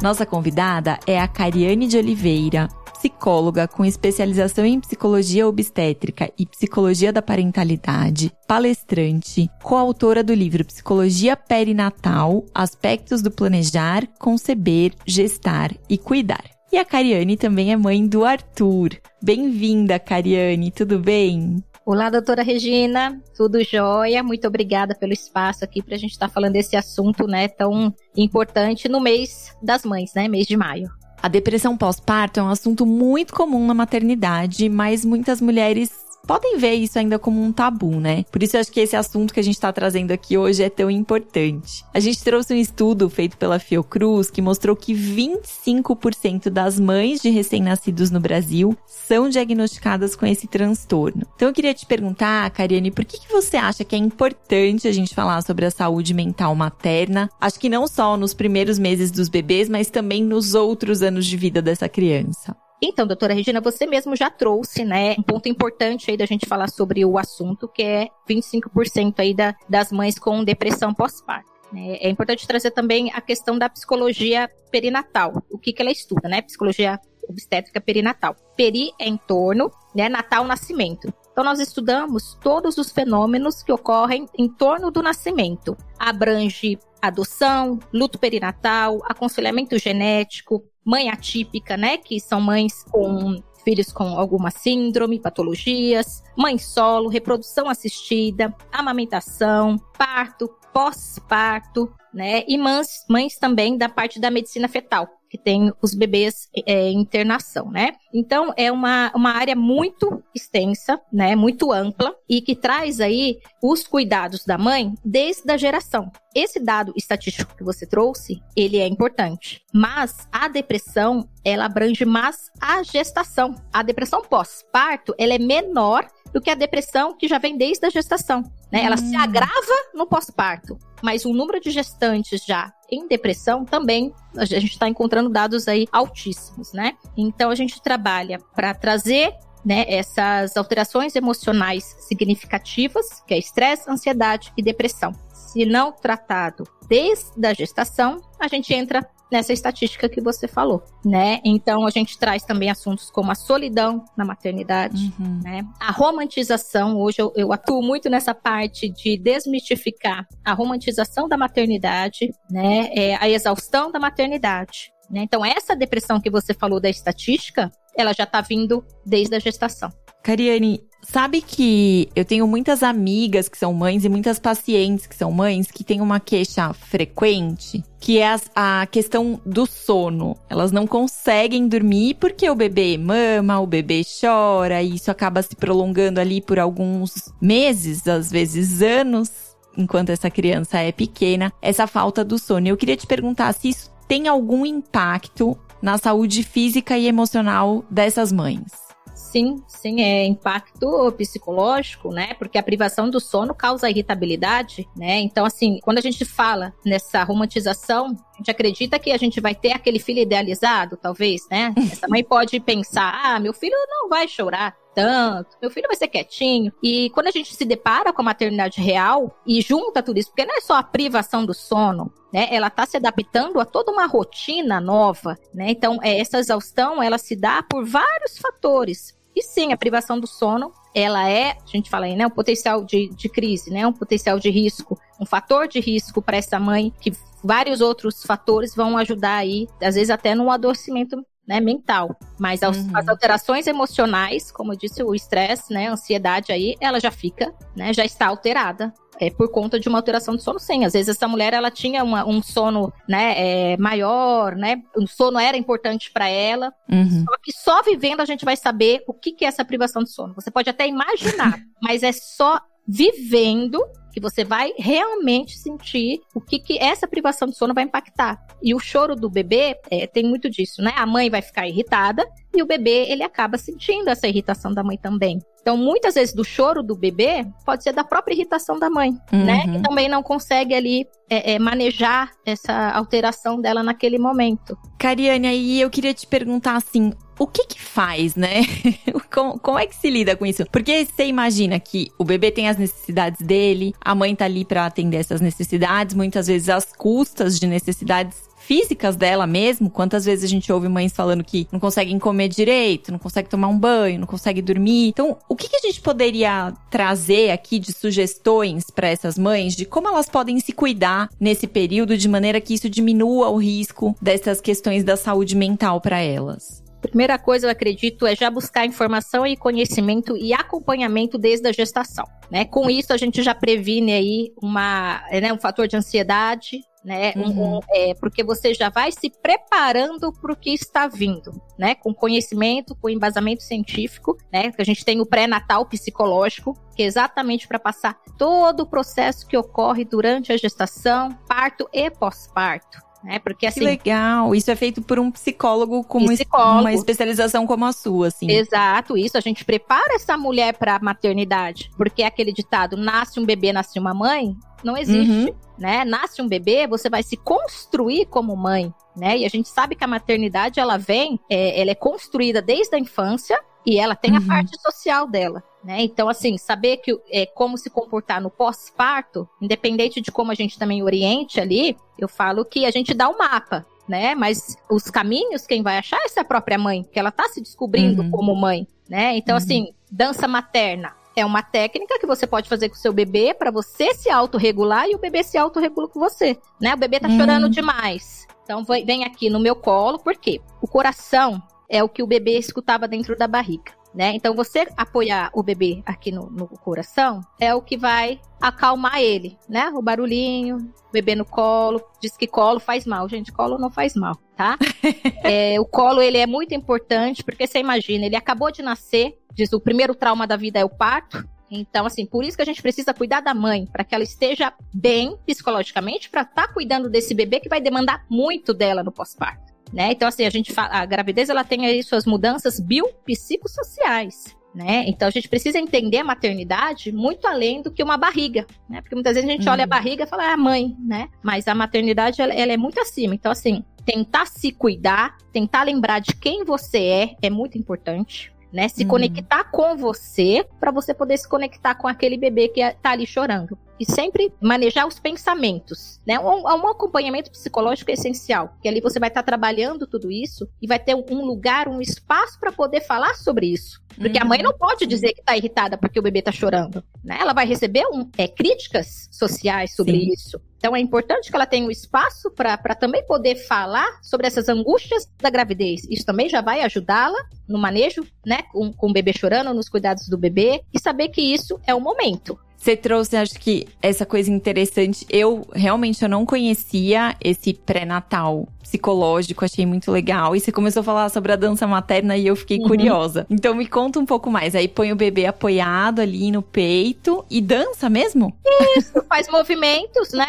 Nossa 0.00 0.24
convidada 0.24 0.98
é 1.04 1.20
a 1.20 1.26
Cariane 1.26 1.88
de 1.88 1.98
Oliveira, 1.98 2.68
psicóloga 3.00 3.66
com 3.66 3.82
especialização 3.82 4.64
em 4.66 4.78
psicologia 4.78 5.48
obstétrica 5.48 6.30
e 6.38 6.44
psicologia 6.44 7.10
da 7.10 7.22
parentalidade, 7.22 8.30
palestrante, 8.46 9.50
coautora 9.62 10.22
do 10.22 10.34
livro 10.34 10.66
Psicologia 10.66 11.34
Perinatal: 11.34 12.44
Aspectos 12.54 13.22
do 13.22 13.30
Planejar, 13.30 14.06
Conceber, 14.18 14.92
Gestar 15.06 15.74
e 15.88 15.96
Cuidar. 15.96 16.44
E 16.70 16.76
a 16.76 16.84
Cariane 16.84 17.38
também 17.38 17.72
é 17.72 17.76
mãe 17.76 18.06
do 18.06 18.22
Arthur. 18.22 18.90
Bem-vinda, 19.22 19.98
Cariane, 19.98 20.70
tudo 20.70 20.98
bem? 20.98 21.56
Olá, 21.86 22.10
doutora 22.10 22.42
Regina, 22.42 23.18
tudo 23.34 23.64
jóia? 23.64 24.22
Muito 24.22 24.46
obrigada 24.46 24.94
pelo 24.94 25.14
espaço 25.14 25.64
aqui 25.64 25.82
para 25.82 25.94
a 25.94 25.98
gente 25.98 26.12
estar 26.12 26.28
tá 26.28 26.32
falando 26.32 26.52
desse 26.52 26.76
assunto, 26.76 27.26
né, 27.26 27.48
tão 27.48 27.92
importante 28.14 28.88
no 28.88 29.00
mês 29.00 29.56
das 29.62 29.84
mães, 29.84 30.12
né, 30.14 30.28
mês 30.28 30.46
de 30.46 30.56
maio. 30.56 30.88
A 31.22 31.28
depressão 31.28 31.76
pós-parto 31.76 32.40
é 32.40 32.42
um 32.42 32.48
assunto 32.48 32.86
muito 32.86 33.34
comum 33.34 33.66
na 33.66 33.74
maternidade, 33.74 34.68
mas 34.68 35.04
muitas 35.04 35.40
mulheres 35.40 35.90
podem 36.26 36.58
ver 36.58 36.74
isso 36.74 36.98
ainda 36.98 37.18
como 37.18 37.42
um 37.42 37.52
tabu, 37.52 37.98
né? 37.98 38.24
Por 38.30 38.42
isso 38.42 38.56
eu 38.56 38.60
acho 38.60 38.72
que 38.72 38.80
esse 38.80 38.96
assunto 38.96 39.34
que 39.34 39.40
a 39.40 39.42
gente 39.42 39.54
está 39.54 39.72
trazendo 39.72 40.12
aqui 40.12 40.36
hoje 40.36 40.62
é 40.62 40.70
tão 40.70 40.90
importante. 40.90 41.84
A 41.92 42.00
gente 42.00 42.22
trouxe 42.22 42.54
um 42.54 42.56
estudo 42.56 43.08
feito 43.10 43.36
pela 43.36 43.58
Fiocruz 43.58 44.30
que 44.30 44.42
mostrou 44.42 44.76
que 44.76 44.94
25% 44.94 46.50
das 46.50 46.78
mães 46.78 47.20
de 47.20 47.30
recém-nascidos 47.30 48.10
no 48.10 48.20
Brasil 48.20 48.76
são 48.86 49.28
diagnosticadas 49.28 50.14
com 50.14 50.26
esse 50.26 50.46
transtorno. 50.46 51.26
Então 51.34 51.48
eu 51.48 51.54
queria 51.54 51.74
te 51.74 51.86
perguntar, 51.86 52.50
Cariane, 52.50 52.90
por 52.90 53.04
que, 53.04 53.18
que 53.18 53.32
você 53.32 53.56
acha 53.56 53.84
que 53.84 53.94
é 53.94 53.98
importante 53.98 54.86
a 54.86 54.92
gente 54.92 55.14
falar 55.14 55.42
sobre 55.42 55.66
a 55.66 55.70
saúde 55.70 56.14
mental 56.14 56.54
materna? 56.54 57.28
Acho 57.40 57.58
que 57.58 57.68
não 57.68 57.86
só 57.86 58.16
nos 58.16 58.34
primeiros 58.34 58.78
meses 58.78 59.10
dos 59.10 59.28
bebês, 59.28 59.68
mas 59.68 59.90
também 59.90 60.22
nos 60.22 60.54
outros 60.54 61.02
anos 61.02 61.26
de 61.26 61.36
vida 61.36 61.60
dessa 61.60 61.88
criança. 61.88 62.56
Então, 62.82 63.06
doutora 63.06 63.34
Regina, 63.34 63.60
você 63.60 63.86
mesmo 63.86 64.16
já 64.16 64.30
trouxe, 64.30 64.84
né, 64.84 65.14
um 65.18 65.22
ponto 65.22 65.48
importante 65.48 66.10
aí 66.10 66.16
da 66.16 66.24
gente 66.24 66.46
falar 66.46 66.68
sobre 66.68 67.04
o 67.04 67.18
assunto, 67.18 67.68
que 67.68 67.82
é 67.82 68.08
25% 68.28 69.18
aí 69.18 69.34
da, 69.34 69.54
das 69.68 69.92
mães 69.92 70.18
com 70.18 70.42
depressão 70.42 70.94
pós-parto. 70.94 71.50
Né. 71.72 71.98
É 72.00 72.08
importante 72.08 72.46
trazer 72.46 72.70
também 72.70 73.12
a 73.12 73.20
questão 73.20 73.58
da 73.58 73.68
psicologia 73.68 74.50
perinatal. 74.70 75.42
O 75.50 75.58
que, 75.58 75.72
que 75.72 75.82
ela 75.82 75.90
estuda, 75.90 76.28
né? 76.28 76.42
Psicologia 76.42 76.98
obstétrica 77.28 77.80
perinatal. 77.80 78.34
Peri 78.56 78.92
é 78.98 79.06
em 79.06 79.16
torno, 79.16 79.70
né? 79.94 80.08
Natal, 80.08 80.44
nascimento. 80.44 81.12
Então, 81.32 81.44
nós 81.44 81.60
estudamos 81.60 82.36
todos 82.42 82.76
os 82.76 82.90
fenômenos 82.90 83.62
que 83.62 83.72
ocorrem 83.72 84.26
em 84.36 84.48
torno 84.48 84.90
do 84.90 85.02
nascimento. 85.02 85.76
Abrange 85.98 86.78
adoção, 87.00 87.78
luto 87.92 88.18
perinatal, 88.18 89.00
aconselhamento 89.04 89.78
genético, 89.78 90.62
mãe 90.84 91.08
atípica, 91.08 91.76
né? 91.76 91.96
Que 91.96 92.20
são 92.20 92.40
mães 92.40 92.84
com 92.90 93.42
filhos 93.64 93.92
com 93.92 94.04
alguma 94.18 94.50
síndrome, 94.50 95.20
patologias, 95.20 96.22
mãe 96.36 96.58
solo, 96.58 97.08
reprodução 97.08 97.68
assistida, 97.68 98.54
amamentação, 98.72 99.76
parto, 99.98 100.48
pós-parto, 100.72 101.92
né? 102.12 102.42
E 102.48 102.56
mães, 102.56 103.04
mães 103.08 103.36
também 103.38 103.76
da 103.76 103.88
parte 103.88 104.18
da 104.18 104.30
medicina 104.30 104.68
fetal, 104.68 105.08
que 105.30 105.38
tem 105.38 105.72
os 105.80 105.94
bebês 105.94 106.48
é, 106.66 106.90
em 106.90 107.00
internação, 107.00 107.70
né? 107.70 107.92
Então, 108.12 108.52
é 108.56 108.70
uma, 108.72 109.12
uma 109.14 109.30
área 109.30 109.54
muito 109.54 110.20
extensa, 110.34 111.00
né? 111.12 111.36
Muito 111.36 111.72
ampla 111.72 112.12
e 112.28 112.42
que 112.42 112.56
traz 112.56 113.00
aí 113.00 113.38
os 113.62 113.86
cuidados 113.86 114.44
da 114.44 114.58
mãe 114.58 114.92
desde 115.04 115.50
a 115.52 115.56
geração. 115.56 116.10
Esse 116.34 116.58
dado 116.58 116.92
estatístico 116.96 117.56
que 117.56 117.62
você 117.62 117.86
trouxe, 117.86 118.42
ele 118.56 118.78
é 118.78 118.88
importante. 118.88 119.62
Mas 119.72 120.28
a 120.32 120.48
depressão, 120.48 121.28
ela 121.44 121.66
abrange 121.66 122.04
mais 122.04 122.50
a 122.60 122.82
gestação. 122.82 123.54
A 123.72 123.84
depressão 123.84 124.22
pós-parto, 124.22 125.14
ela 125.16 125.34
é 125.34 125.38
menor 125.38 126.06
do 126.32 126.40
que 126.40 126.50
a 126.50 126.54
depressão 126.54 127.16
que 127.16 127.28
já 127.28 127.38
vem 127.38 127.56
desde 127.56 127.86
a 127.86 127.90
gestação. 127.90 128.42
Né? 128.70 128.84
Ela 128.84 128.96
hum. 128.96 128.98
se 128.98 129.16
agrava 129.16 129.50
no 129.94 130.06
pós-parto, 130.06 130.78
mas 131.02 131.24
o 131.24 131.32
número 131.32 131.60
de 131.60 131.70
gestantes 131.70 132.44
já 132.44 132.72
em 132.90 133.06
depressão 133.06 133.64
também 133.64 134.12
a 134.36 134.44
gente 134.44 134.72
está 134.72 134.88
encontrando 134.88 135.28
dados 135.28 135.68
aí 135.68 135.86
altíssimos, 135.92 136.72
né? 136.72 136.96
Então 137.16 137.50
a 137.50 137.54
gente 137.54 137.80
trabalha 137.82 138.38
para 138.54 138.74
trazer 138.74 139.32
né, 139.64 139.84
essas 139.88 140.56
alterações 140.56 141.14
emocionais 141.14 141.96
significativas, 142.00 143.22
que 143.26 143.34
é 143.34 143.38
estresse, 143.38 143.90
ansiedade 143.90 144.52
e 144.56 144.62
depressão. 144.62 145.12
Se 145.32 145.64
não 145.66 145.92
tratado 145.92 146.64
desde 146.88 147.46
a 147.46 147.52
gestação, 147.52 148.20
a 148.38 148.48
gente 148.48 148.72
entra 148.72 149.06
nessa 149.30 149.52
estatística 149.52 150.08
que 150.08 150.20
você 150.20 150.48
falou, 150.48 150.82
né? 151.04 151.40
Então 151.44 151.86
a 151.86 151.90
gente 151.90 152.18
traz 152.18 152.42
também 152.42 152.70
assuntos 152.70 153.10
como 153.10 153.30
a 153.30 153.34
solidão 153.34 154.04
na 154.16 154.24
maternidade, 154.24 155.12
uhum. 155.18 155.40
né? 155.42 155.62
A 155.80 155.92
romantização, 155.92 156.96
hoje 156.96 157.20
eu, 157.20 157.32
eu, 157.36 157.52
atuo 157.52 157.82
muito 157.82 158.08
nessa 158.08 158.34
parte 158.34 158.88
de 158.88 159.16
desmistificar 159.16 160.26
a 160.44 160.52
romantização 160.52 161.28
da 161.28 161.36
maternidade, 161.36 162.30
né? 162.50 162.90
É, 162.94 163.16
a 163.16 163.28
exaustão 163.28 163.90
da 163.90 164.00
maternidade. 164.00 164.92
Né? 165.10 165.22
Então 165.22 165.44
essa 165.44 165.74
depressão 165.74 166.20
que 166.20 166.30
você 166.30 166.54
falou 166.54 166.80
da 166.80 166.88
estatística, 166.88 167.70
ela 167.96 168.12
já 168.12 168.24
está 168.24 168.40
vindo 168.40 168.84
desde 169.04 169.34
a 169.34 169.38
gestação. 169.38 169.90
Cariane, 170.22 170.80
Sabe 171.02 171.40
que 171.40 172.08
eu 172.14 172.24
tenho 172.24 172.46
muitas 172.46 172.82
amigas 172.82 173.48
que 173.48 173.58
são 173.58 173.72
mães 173.72 174.04
e 174.04 174.08
muitas 174.08 174.38
pacientes 174.38 175.06
que 175.06 175.16
são 175.16 175.32
mães 175.32 175.70
que 175.70 175.82
têm 175.82 176.00
uma 176.00 176.20
queixa 176.20 176.72
frequente, 176.72 177.82
que 177.98 178.18
é 178.18 178.36
a, 178.54 178.86
questão 178.86 179.40
do 179.44 179.66
sono. 179.66 180.36
Elas 180.48 180.70
não 180.70 180.86
conseguem 180.86 181.66
dormir 181.66 182.14
porque 182.14 182.48
o 182.48 182.54
bebê 182.54 182.96
mama, 182.96 183.58
o 183.60 183.66
bebê 183.66 184.02
chora, 184.04 184.82
e 184.82 184.94
isso 184.94 185.10
acaba 185.10 185.42
se 185.42 185.56
prolongando 185.56 186.20
ali 186.20 186.40
por 186.40 186.58
alguns 186.58 187.32
meses, 187.40 188.06
às 188.06 188.30
vezes 188.30 188.80
anos, 188.82 189.30
enquanto 189.76 190.10
essa 190.10 190.30
criança 190.30 190.78
é 190.78 190.92
pequena, 190.92 191.52
essa 191.60 191.86
falta 191.86 192.24
do 192.24 192.38
sono. 192.38 192.68
Eu 192.68 192.76
queria 192.76 192.96
te 192.96 193.06
perguntar 193.06 193.52
se 193.54 193.70
isso 193.70 193.90
tem 194.06 194.28
algum 194.28 194.66
impacto 194.66 195.56
na 195.80 195.96
saúde 195.96 196.42
física 196.42 196.96
e 196.98 197.06
emocional 197.06 197.84
dessas 197.90 198.30
mães. 198.30 198.89
Sim, 199.20 199.62
sim, 199.68 200.00
é 200.00 200.24
impacto 200.24 201.12
psicológico, 201.12 202.08
né? 202.10 202.34
Porque 202.34 202.58
a 202.58 202.62
privação 202.62 203.08
do 203.08 203.20
sono 203.20 203.54
causa 203.54 203.88
irritabilidade, 203.88 204.88
né? 204.96 205.20
Então, 205.20 205.44
assim, 205.44 205.78
quando 205.82 205.98
a 205.98 206.00
gente 206.00 206.24
fala 206.24 206.72
nessa 206.84 207.22
romantização, 207.22 208.06
a 208.34 208.36
gente 208.38 208.50
acredita 208.50 208.98
que 208.98 209.12
a 209.12 209.18
gente 209.18 209.40
vai 209.40 209.54
ter 209.54 209.72
aquele 209.72 210.00
filho 210.00 210.20
idealizado, 210.20 210.96
talvez, 210.96 211.42
né? 211.48 211.72
Essa 211.92 212.08
mãe 212.08 212.24
pode 212.24 212.58
pensar: 212.58 213.20
ah, 213.22 213.38
meu 213.38 213.52
filho 213.52 213.76
não 213.88 214.08
vai 214.08 214.26
chorar 214.26 214.74
tanto, 214.94 215.56
meu 215.60 215.70
filho 215.70 215.86
vai 215.86 215.96
ser 215.96 216.08
quietinho. 216.08 216.72
E 216.82 217.10
quando 217.10 217.28
a 217.28 217.30
gente 217.30 217.54
se 217.54 217.64
depara 217.64 218.12
com 218.12 218.22
a 218.22 218.24
maternidade 218.24 218.80
real 218.80 219.36
e 219.46 219.60
junta 219.60 220.02
tudo 220.02 220.18
isso, 220.18 220.30
porque 220.30 220.46
não 220.46 220.56
é 220.56 220.60
só 220.60 220.74
a 220.74 220.82
privação 220.82 221.44
do 221.44 221.54
sono, 221.54 222.12
né? 222.32 222.48
Ela 222.50 222.68
está 222.68 222.86
se 222.86 222.96
adaptando 222.96 223.60
a 223.60 223.64
toda 223.64 223.92
uma 223.92 224.06
rotina 224.06 224.80
nova, 224.80 225.38
né? 225.54 225.70
Então, 225.70 225.98
é, 226.02 226.18
essa 226.18 226.38
exaustão, 226.38 227.02
ela 227.02 227.18
se 227.18 227.36
dá 227.36 227.62
por 227.62 227.84
vários 227.84 228.38
fatores. 228.38 229.18
E 229.34 229.42
sim, 229.42 229.72
a 229.72 229.76
privação 229.76 230.18
do 230.18 230.26
sono, 230.26 230.72
ela 230.94 231.28
é, 231.28 231.52
a 231.52 231.66
gente 231.66 231.88
fala 231.88 232.06
aí, 232.06 232.16
né, 232.16 232.26
um 232.26 232.30
potencial 232.30 232.84
de, 232.84 233.08
de 233.10 233.28
crise, 233.28 233.70
né, 233.70 233.86
um 233.86 233.92
potencial 233.92 234.40
de 234.40 234.50
risco, 234.50 234.98
um 235.20 235.24
fator 235.24 235.68
de 235.68 235.78
risco 235.78 236.20
para 236.20 236.36
essa 236.36 236.58
mãe, 236.58 236.92
que 237.00 237.12
vários 237.42 237.80
outros 237.80 238.22
fatores 238.24 238.74
vão 238.74 238.98
ajudar 238.98 239.36
aí, 239.36 239.68
às 239.80 239.94
vezes 239.94 240.10
até 240.10 240.34
no 240.34 240.50
adoecimento 240.50 241.24
né, 241.46 241.60
mental. 241.60 242.16
Mas 242.38 242.62
as, 242.62 242.76
uhum. 242.76 242.96
as, 242.96 243.08
alterações 243.08 243.66
emocionais, 243.66 244.50
como 244.50 244.72
eu 244.72 244.78
disse, 244.78 245.02
o 245.02 245.14
estresse, 245.14 245.72
né, 245.72 245.88
a 245.88 245.92
ansiedade 245.92 246.52
aí, 246.52 246.76
ela 246.80 247.00
já 247.00 247.10
fica, 247.10 247.54
né, 247.76 247.92
já 247.92 248.04
está 248.04 248.26
alterada 248.26 248.92
é 249.20 249.28
por 249.28 249.50
conta 249.50 249.78
de 249.78 249.86
uma 249.86 249.98
alteração 249.98 250.34
do 250.34 250.40
sono, 250.40 250.58
sim. 250.58 250.82
Às 250.82 250.94
vezes 250.94 251.14
essa 251.14 251.28
mulher 251.28 251.52
ela 251.52 251.70
tinha 251.70 252.02
uma, 252.02 252.26
um 252.26 252.42
sono 252.42 252.90
né, 253.06 253.34
é, 253.36 253.76
maior, 253.76 254.56
né? 254.56 254.82
O 254.96 255.06
sono 255.06 255.38
era 255.38 255.58
importante 255.58 256.10
para 256.10 256.26
ela. 256.26 256.72
Uhum. 256.90 257.24
Só 257.28 257.36
que 257.42 257.52
só 257.52 257.82
vivendo 257.82 258.22
a 258.22 258.24
gente 258.24 258.46
vai 258.46 258.56
saber 258.56 259.04
o 259.06 259.12
que, 259.12 259.32
que 259.32 259.44
é 259.44 259.48
essa 259.48 259.62
privação 259.62 260.02
de 260.02 260.10
sono. 260.10 260.34
Você 260.34 260.50
pode 260.50 260.70
até 260.70 260.88
imaginar, 260.88 261.60
mas 261.82 262.02
é 262.02 262.12
só 262.12 262.58
vivendo 262.88 263.78
que 264.12 264.20
você 264.20 264.44
vai 264.44 264.72
realmente 264.76 265.58
sentir 265.58 266.20
o 266.34 266.40
que, 266.40 266.58
que 266.58 266.78
essa 266.78 267.06
privação 267.06 267.48
de 267.48 267.56
sono 267.56 267.74
vai 267.74 267.84
impactar. 267.84 268.40
E 268.62 268.74
o 268.74 268.78
choro 268.78 269.14
do 269.16 269.30
bebê 269.30 269.76
é, 269.90 270.06
tem 270.06 270.24
muito 270.24 270.50
disso, 270.50 270.82
né? 270.82 270.92
A 270.96 271.06
mãe 271.06 271.30
vai 271.30 271.42
ficar 271.42 271.66
irritada 271.66 272.26
e 272.54 272.62
o 272.62 272.66
bebê 272.66 273.06
ele 273.08 273.22
acaba 273.22 273.56
sentindo 273.56 274.08
essa 274.08 274.26
irritação 274.26 274.72
da 274.72 274.82
mãe 274.82 274.98
também. 274.98 275.40
Então, 275.60 275.76
muitas 275.76 276.14
vezes 276.14 276.34
do 276.34 276.42
choro 276.42 276.82
do 276.82 276.96
bebê 276.96 277.46
pode 277.66 277.82
ser 277.82 277.92
da 277.92 278.02
própria 278.02 278.34
irritação 278.34 278.78
da 278.78 278.88
mãe, 278.88 279.10
uhum. 279.32 279.44
né? 279.44 279.62
Que 279.66 279.82
também 279.82 280.08
não 280.08 280.22
consegue 280.22 280.74
ali 280.74 281.06
é, 281.28 281.52
é, 281.54 281.58
manejar 281.58 282.32
essa 282.44 282.90
alteração 282.90 283.60
dela 283.60 283.82
naquele 283.82 284.18
momento. 284.18 284.76
Cariane, 284.98 285.46
aí 285.46 285.80
eu 285.80 285.90
queria 285.90 286.14
te 286.14 286.26
perguntar 286.26 286.76
assim, 286.76 287.12
o 287.40 287.46
que 287.46 287.64
que 287.64 287.80
faz, 287.80 288.34
né? 288.34 288.60
como, 289.32 289.58
como, 289.58 289.78
é 289.78 289.86
que 289.86 289.96
se 289.96 290.10
lida 290.10 290.36
com 290.36 290.44
isso? 290.44 290.66
Porque 290.70 291.06
você 291.06 291.24
imagina 291.24 291.80
que 291.80 292.12
o 292.18 292.24
bebê 292.24 292.50
tem 292.50 292.68
as 292.68 292.76
necessidades 292.76 293.40
dele, 293.40 293.94
a 293.98 294.14
mãe 294.14 294.36
tá 294.36 294.44
ali 294.44 294.62
para 294.62 294.84
atender 294.84 295.16
essas 295.16 295.40
necessidades, 295.40 296.14
muitas 296.14 296.48
vezes 296.48 296.68
as 296.68 296.92
custas 296.92 297.58
de 297.58 297.66
necessidades 297.66 298.50
físicas 298.58 299.16
dela 299.16 299.46
mesmo. 299.46 299.88
Quantas 299.88 300.26
vezes 300.26 300.44
a 300.44 300.48
gente 300.48 300.70
ouve 300.70 300.86
mães 300.86 301.14
falando 301.14 301.42
que 301.42 301.66
não 301.72 301.80
conseguem 301.80 302.18
comer 302.18 302.48
direito, 302.48 303.10
não 303.10 303.18
conseguem 303.18 303.50
tomar 303.50 303.68
um 303.68 303.78
banho, 303.78 304.20
não 304.20 304.26
conseguem 304.26 304.62
dormir. 304.62 305.08
Então, 305.08 305.38
o 305.48 305.56
que, 305.56 305.66
que 305.66 305.76
a 305.76 305.80
gente 305.80 306.02
poderia 306.02 306.74
trazer 306.90 307.52
aqui 307.52 307.78
de 307.78 307.90
sugestões 307.90 308.90
para 308.90 309.08
essas 309.08 309.38
mães 309.38 309.74
de 309.74 309.86
como 309.86 310.08
elas 310.08 310.28
podem 310.28 310.60
se 310.60 310.72
cuidar 310.72 311.30
nesse 311.40 311.66
período 311.66 312.18
de 312.18 312.28
maneira 312.28 312.60
que 312.60 312.74
isso 312.74 312.90
diminua 312.90 313.48
o 313.48 313.56
risco 313.56 314.14
dessas 314.20 314.60
questões 314.60 315.02
da 315.02 315.16
saúde 315.16 315.56
mental 315.56 316.02
para 316.02 316.20
elas? 316.20 316.89
Primeira 317.00 317.38
coisa, 317.38 317.66
eu 317.66 317.70
acredito, 317.70 318.26
é 318.26 318.36
já 318.36 318.50
buscar 318.50 318.84
informação 318.86 319.46
e 319.46 319.56
conhecimento 319.56 320.36
e 320.36 320.52
acompanhamento 320.52 321.38
desde 321.38 321.68
a 321.68 321.72
gestação. 321.72 322.24
Né? 322.50 322.64
Com 322.64 322.90
isso, 322.90 323.12
a 323.12 323.16
gente 323.16 323.42
já 323.42 323.54
previne 323.54 324.12
aí 324.12 324.52
uma, 324.62 325.22
né, 325.30 325.52
um 325.52 325.58
fator 325.58 325.86
de 325.88 325.96
ansiedade, 325.96 326.80
né? 327.04 327.32
Uhum. 327.34 327.76
Um, 327.76 327.80
é, 327.90 328.14
porque 328.14 328.44
você 328.44 328.74
já 328.74 328.90
vai 328.90 329.10
se 329.10 329.30
preparando 329.30 330.32
para 330.32 330.52
o 330.52 330.56
que 330.56 330.70
está 330.70 331.08
vindo, 331.08 331.50
né? 331.78 331.94
Com 331.94 332.12
conhecimento, 332.12 332.94
com 332.94 333.08
embasamento 333.08 333.62
científico, 333.62 334.36
né? 334.52 334.70
Que 334.70 334.82
a 334.82 334.84
gente 334.84 335.04
tem 335.04 335.20
o 335.20 335.26
pré-natal 335.26 335.86
psicológico, 335.86 336.74
que 336.94 337.02
é 337.02 337.06
exatamente 337.06 337.66
para 337.66 337.78
passar 337.78 338.18
todo 338.36 338.80
o 338.80 338.86
processo 338.86 339.46
que 339.46 339.56
ocorre 339.56 340.04
durante 340.04 340.52
a 340.52 340.56
gestação, 340.56 341.30
parto 341.48 341.88
e 341.92 342.10
pós-parto. 342.10 343.09
Né? 343.22 343.38
Porque, 343.38 343.66
assim, 343.66 343.80
que 343.80 343.86
legal! 343.86 344.54
Isso 344.54 344.70
é 344.70 344.76
feito 344.76 345.02
por 345.02 345.18
um 345.18 345.30
psicólogo 345.30 346.02
com 346.04 346.24
psicólogo. 346.24 346.80
uma 346.80 346.92
especialização 346.92 347.66
como 347.66 347.84
a 347.84 347.92
sua, 347.92 348.28
assim. 348.28 348.50
Exato, 348.50 349.16
isso. 349.16 349.36
A 349.36 349.40
gente 349.40 349.64
prepara 349.64 350.14
essa 350.14 350.36
mulher 350.38 350.76
para 350.76 350.96
a 350.96 351.00
maternidade. 351.00 351.90
Porque 351.96 352.22
é 352.22 352.26
aquele 352.26 352.52
ditado, 352.52 352.96
nasce 352.96 353.38
um 353.38 353.44
bebê, 353.44 353.72
nasce 353.72 353.98
uma 353.98 354.14
mãe, 354.14 354.56
não 354.82 354.96
existe. 354.96 355.50
Uhum. 355.50 355.54
Né? 355.78 356.04
Nasce 356.04 356.40
um 356.40 356.48
bebê, 356.48 356.86
você 356.86 357.08
vai 357.08 357.22
se 357.22 357.36
construir 357.36 358.26
como 358.26 358.56
mãe, 358.56 358.92
né? 359.16 359.38
E 359.38 359.46
a 359.46 359.48
gente 359.48 359.68
sabe 359.68 359.94
que 359.94 360.04
a 360.04 360.08
maternidade 360.08 360.78
ela 360.78 360.98
vem, 360.98 361.40
é, 361.48 361.80
ela 361.80 361.90
é 361.90 361.94
construída 361.94 362.60
desde 362.60 362.94
a 362.94 362.98
infância 362.98 363.58
e 363.86 363.98
ela 363.98 364.14
tem 364.14 364.32
uhum. 364.32 364.38
a 364.38 364.46
parte 364.46 364.78
social 364.80 365.26
dela. 365.26 365.62
Né? 365.82 366.02
Então, 366.02 366.28
assim, 366.28 366.58
saber 366.58 366.98
que 366.98 367.18
é, 367.30 367.46
como 367.46 367.78
se 367.78 367.88
comportar 367.88 368.40
no 368.40 368.50
pós-parto, 368.50 369.48
independente 369.60 370.20
de 370.20 370.30
como 370.30 370.52
a 370.52 370.54
gente 370.54 370.78
também 370.78 371.02
oriente 371.02 371.58
ali, 371.58 371.96
eu 372.18 372.28
falo 372.28 372.64
que 372.66 372.84
a 372.84 372.90
gente 372.90 373.14
dá 373.14 373.28
o 373.28 373.32
um 373.32 373.38
mapa, 373.38 373.86
né? 374.06 374.34
Mas 374.34 374.76
os 374.90 375.04
caminhos, 375.04 375.66
quem 375.66 375.82
vai 375.82 375.96
achar 375.96 376.18
é 376.18 376.26
essa 376.26 376.44
própria 376.44 376.76
mãe, 376.76 377.02
que 377.02 377.18
ela 377.18 377.30
tá 377.30 377.48
se 377.48 377.62
descobrindo 377.62 378.22
uhum. 378.22 378.30
como 378.30 378.54
mãe, 378.54 378.86
né? 379.08 379.36
Então, 379.36 379.54
uhum. 379.54 379.62
assim, 379.62 379.94
dança 380.10 380.46
materna. 380.46 381.14
É 381.34 381.46
uma 381.46 381.62
técnica 381.62 382.18
que 382.18 382.26
você 382.26 382.46
pode 382.46 382.68
fazer 382.68 382.88
com 382.88 382.96
o 382.96 382.98
seu 382.98 383.12
bebê 383.12 383.54
para 383.54 383.70
você 383.70 384.12
se 384.12 384.28
autorregular 384.28 385.06
e 385.08 385.14
o 385.14 385.18
bebê 385.18 385.42
se 385.42 385.56
autorregula 385.56 386.08
com 386.08 386.20
você, 386.20 386.58
né? 386.78 386.92
O 386.92 386.98
bebê 386.98 387.20
tá 387.20 387.28
uhum. 387.28 387.38
chorando 387.38 387.70
demais. 387.70 388.46
Então, 388.64 388.84
vem 388.84 389.24
aqui 389.24 389.48
no 389.48 389.58
meu 389.58 389.74
colo, 389.74 390.18
por 390.18 390.36
quê? 390.36 390.60
O 390.82 390.86
coração 390.86 391.62
é 391.88 392.02
o 392.04 392.08
que 392.08 392.22
o 392.22 392.26
bebê 392.26 392.58
escutava 392.58 393.08
dentro 393.08 393.36
da 393.36 393.48
barriga 393.48 393.99
né? 394.14 394.32
Então 394.34 394.54
você 394.54 394.86
apoiar 394.96 395.50
o 395.54 395.62
bebê 395.62 396.02
aqui 396.04 396.32
no, 396.32 396.50
no, 396.50 396.66
coração 396.66 397.40
é 397.60 397.74
o 397.74 397.80
que 397.80 397.96
vai 397.96 398.40
acalmar 398.60 399.20
ele, 399.20 399.56
né? 399.68 399.88
O 399.94 400.02
barulhinho, 400.02 400.92
bebê 401.12 401.34
no 401.34 401.44
colo, 401.44 402.02
diz 402.20 402.36
que 402.36 402.46
colo 402.46 402.80
faz 402.80 403.06
mal, 403.06 403.28
gente, 403.28 403.52
colo 403.52 403.78
não 403.78 403.90
faz 403.90 404.14
mal, 404.14 404.36
tá? 404.56 404.76
é, 405.44 405.78
o 405.78 405.84
colo 405.84 406.20
ele 406.20 406.38
é 406.38 406.46
muito 406.46 406.74
importante 406.74 407.44
porque 407.44 407.66
você 407.66 407.78
imagina, 407.78 408.26
ele 408.26 408.36
acabou 408.36 408.70
de 408.70 408.82
nascer, 408.82 409.38
diz 409.54 409.72
o 409.72 409.80
primeiro 409.80 410.14
trauma 410.14 410.46
da 410.46 410.56
vida 410.56 410.78
é 410.78 410.84
o 410.84 410.90
parto, 410.90 411.48
então, 411.70 412.04
assim, 412.04 412.26
por 412.26 412.44
isso 412.44 412.56
que 412.56 412.62
a 412.62 412.66
gente 412.66 412.82
precisa 412.82 413.14
cuidar 413.14 413.40
da 413.40 413.54
mãe, 413.54 413.86
para 413.86 414.02
que 414.02 414.12
ela 414.12 414.24
esteja 414.24 414.72
bem 414.92 415.38
psicologicamente, 415.46 416.28
para 416.28 416.42
estar 416.42 416.66
tá 416.66 416.72
cuidando 416.72 417.08
desse 417.08 417.32
bebê 417.32 417.60
que 417.60 417.68
vai 417.68 417.80
demandar 417.80 418.26
muito 418.28 418.74
dela 418.74 419.04
no 419.04 419.12
pós-parto. 419.12 419.69
Né? 419.92 420.12
Então, 420.12 420.28
assim, 420.28 420.44
a 420.44 420.50
gente 420.50 420.72
fala, 420.72 420.88
a 420.90 421.04
gravidez 421.04 421.48
ela 421.48 421.64
tem 421.64 421.86
aí 421.86 422.02
suas 422.02 422.24
mudanças 422.24 422.78
biopsicossociais. 422.78 424.56
Né? 424.72 425.04
Então 425.08 425.26
a 425.26 425.32
gente 425.32 425.48
precisa 425.48 425.80
entender 425.80 426.18
a 426.18 426.24
maternidade 426.24 427.10
muito 427.10 427.44
além 427.44 427.82
do 427.82 427.90
que 427.90 428.04
uma 428.04 428.16
barriga, 428.16 428.64
né? 428.88 429.00
Porque 429.00 429.16
muitas 429.16 429.34
vezes 429.34 429.50
a 429.50 429.52
gente 429.52 429.66
uhum. 429.66 429.72
olha 429.72 429.82
a 429.82 429.84
uhum. 429.84 429.88
barriga 429.88 430.22
e 430.22 430.26
fala, 430.28 430.44
é 430.44 430.52
a 430.52 430.56
mãe, 430.56 430.96
né? 431.00 431.28
Mas 431.42 431.66
a 431.66 431.74
maternidade 431.74 432.40
ela, 432.40 432.54
ela, 432.54 432.72
é 432.72 432.76
muito 432.76 433.00
acima. 433.00 433.34
Então, 433.34 433.50
assim, 433.50 433.84
tentar 434.06 434.46
se 434.46 434.70
cuidar, 434.70 435.36
tentar 435.52 435.82
lembrar 435.82 436.20
de 436.20 436.36
quem 436.36 436.62
você 436.62 436.98
é, 436.98 437.36
é 437.42 437.50
muito 437.50 437.76
importante 437.76 438.52
né? 438.72 438.88
Se 438.88 439.02
uhum. 439.02 439.08
conectar 439.08 439.64
com 439.64 439.96
você 439.96 440.66
para 440.78 440.90
você 440.90 441.12
poder 441.12 441.38
se 441.38 441.48
conectar 441.48 441.94
com 441.94 442.08
aquele 442.08 442.36
bebê 442.36 442.68
que 442.68 442.80
está 442.80 443.10
ali 443.10 443.26
chorando. 443.26 443.78
E 443.98 444.04
sempre 444.10 444.50
manejar 444.60 445.06
os 445.06 445.18
pensamentos, 445.18 446.20
né? 446.26 446.38
Um, 446.38 446.62
um 446.62 446.88
acompanhamento 446.88 447.50
psicológico 447.50 448.10
é 448.10 448.14
essencial, 448.14 448.74
que 448.80 448.88
ali 448.88 449.00
você 449.00 449.20
vai 449.20 449.28
estar 449.28 449.42
tá 449.42 449.46
trabalhando 449.46 450.06
tudo 450.06 450.30
isso 450.30 450.66
e 450.80 450.86
vai 450.86 450.98
ter 450.98 451.14
um 451.14 451.44
lugar, 451.44 451.86
um 451.86 452.00
espaço 452.00 452.58
para 452.58 452.72
poder 452.72 453.02
falar 453.02 453.34
sobre 453.34 453.66
isso. 453.66 453.99
Porque 454.16 454.38
uhum. 454.38 454.44
a 454.44 454.48
mãe 454.48 454.62
não 454.62 454.72
pode 454.72 455.06
dizer 455.06 455.32
que 455.32 455.40
está 455.40 455.56
irritada 455.56 455.96
porque 455.96 456.18
o 456.18 456.22
bebê 456.22 456.40
está 456.40 456.52
chorando, 456.52 457.02
né? 457.22 457.38
Ela 457.40 457.52
vai 457.52 457.66
receber 457.66 458.04
um, 458.06 458.28
é, 458.36 458.46
críticas 458.48 459.28
sociais 459.30 459.94
sobre 459.94 460.12
Sim. 460.12 460.32
isso. 460.32 460.60
Então 460.76 460.96
é 460.96 461.00
importante 461.00 461.50
que 461.50 461.56
ela 461.56 461.66
tenha 461.66 461.86
um 461.86 461.90
espaço 461.90 462.50
para 462.50 462.94
também 462.94 463.24
poder 463.26 463.56
falar 463.56 464.18
sobre 464.22 464.46
essas 464.46 464.68
angústias 464.68 465.30
da 465.38 465.50
gravidez. 465.50 466.04
Isso 466.10 466.24
também 466.24 466.48
já 466.48 466.60
vai 466.60 466.80
ajudá-la 466.82 467.38
no 467.68 467.78
manejo, 467.78 468.24
né, 468.44 468.62
com, 468.72 468.92
com 468.92 469.10
o 469.10 469.12
bebê 469.12 469.32
chorando, 469.32 469.74
nos 469.74 469.88
cuidados 469.88 470.28
do 470.28 470.38
bebê 470.38 470.82
e 470.92 470.98
saber 470.98 471.28
que 471.28 471.42
isso 471.42 471.78
é 471.86 471.94
o 471.94 472.00
momento. 472.00 472.58
Você 472.80 472.96
trouxe, 472.96 473.36
acho 473.36 473.60
que, 473.60 473.86
essa 474.00 474.24
coisa 474.24 474.50
interessante. 474.50 475.26
Eu 475.28 475.68
realmente 475.74 476.22
eu 476.22 476.28
não 476.30 476.46
conhecia 476.46 477.36
esse 477.38 477.74
pré-natal 477.74 478.66
psicológico, 478.80 479.66
achei 479.66 479.84
muito 479.84 480.10
legal. 480.10 480.56
E 480.56 480.60
você 480.60 480.72
começou 480.72 481.00
a 481.00 481.04
falar 481.04 481.28
sobre 481.28 481.52
a 481.52 481.56
dança 481.56 481.86
materna 481.86 482.38
e 482.38 482.46
eu 482.46 482.56
fiquei 482.56 482.78
uhum. 482.78 482.88
curiosa. 482.88 483.46
Então 483.50 483.74
me 483.74 483.86
conta 483.86 484.18
um 484.18 484.24
pouco 484.24 484.50
mais. 484.50 484.74
Aí 484.74 484.88
põe 484.88 485.12
o 485.12 485.16
bebê 485.16 485.44
apoiado 485.44 486.20
ali 486.20 486.50
no 486.50 486.62
peito 486.62 487.44
e 487.50 487.60
dança 487.60 488.08
mesmo? 488.08 488.56
Isso, 488.96 489.22
faz 489.28 489.46
movimentos, 489.48 490.32
né? 490.32 490.46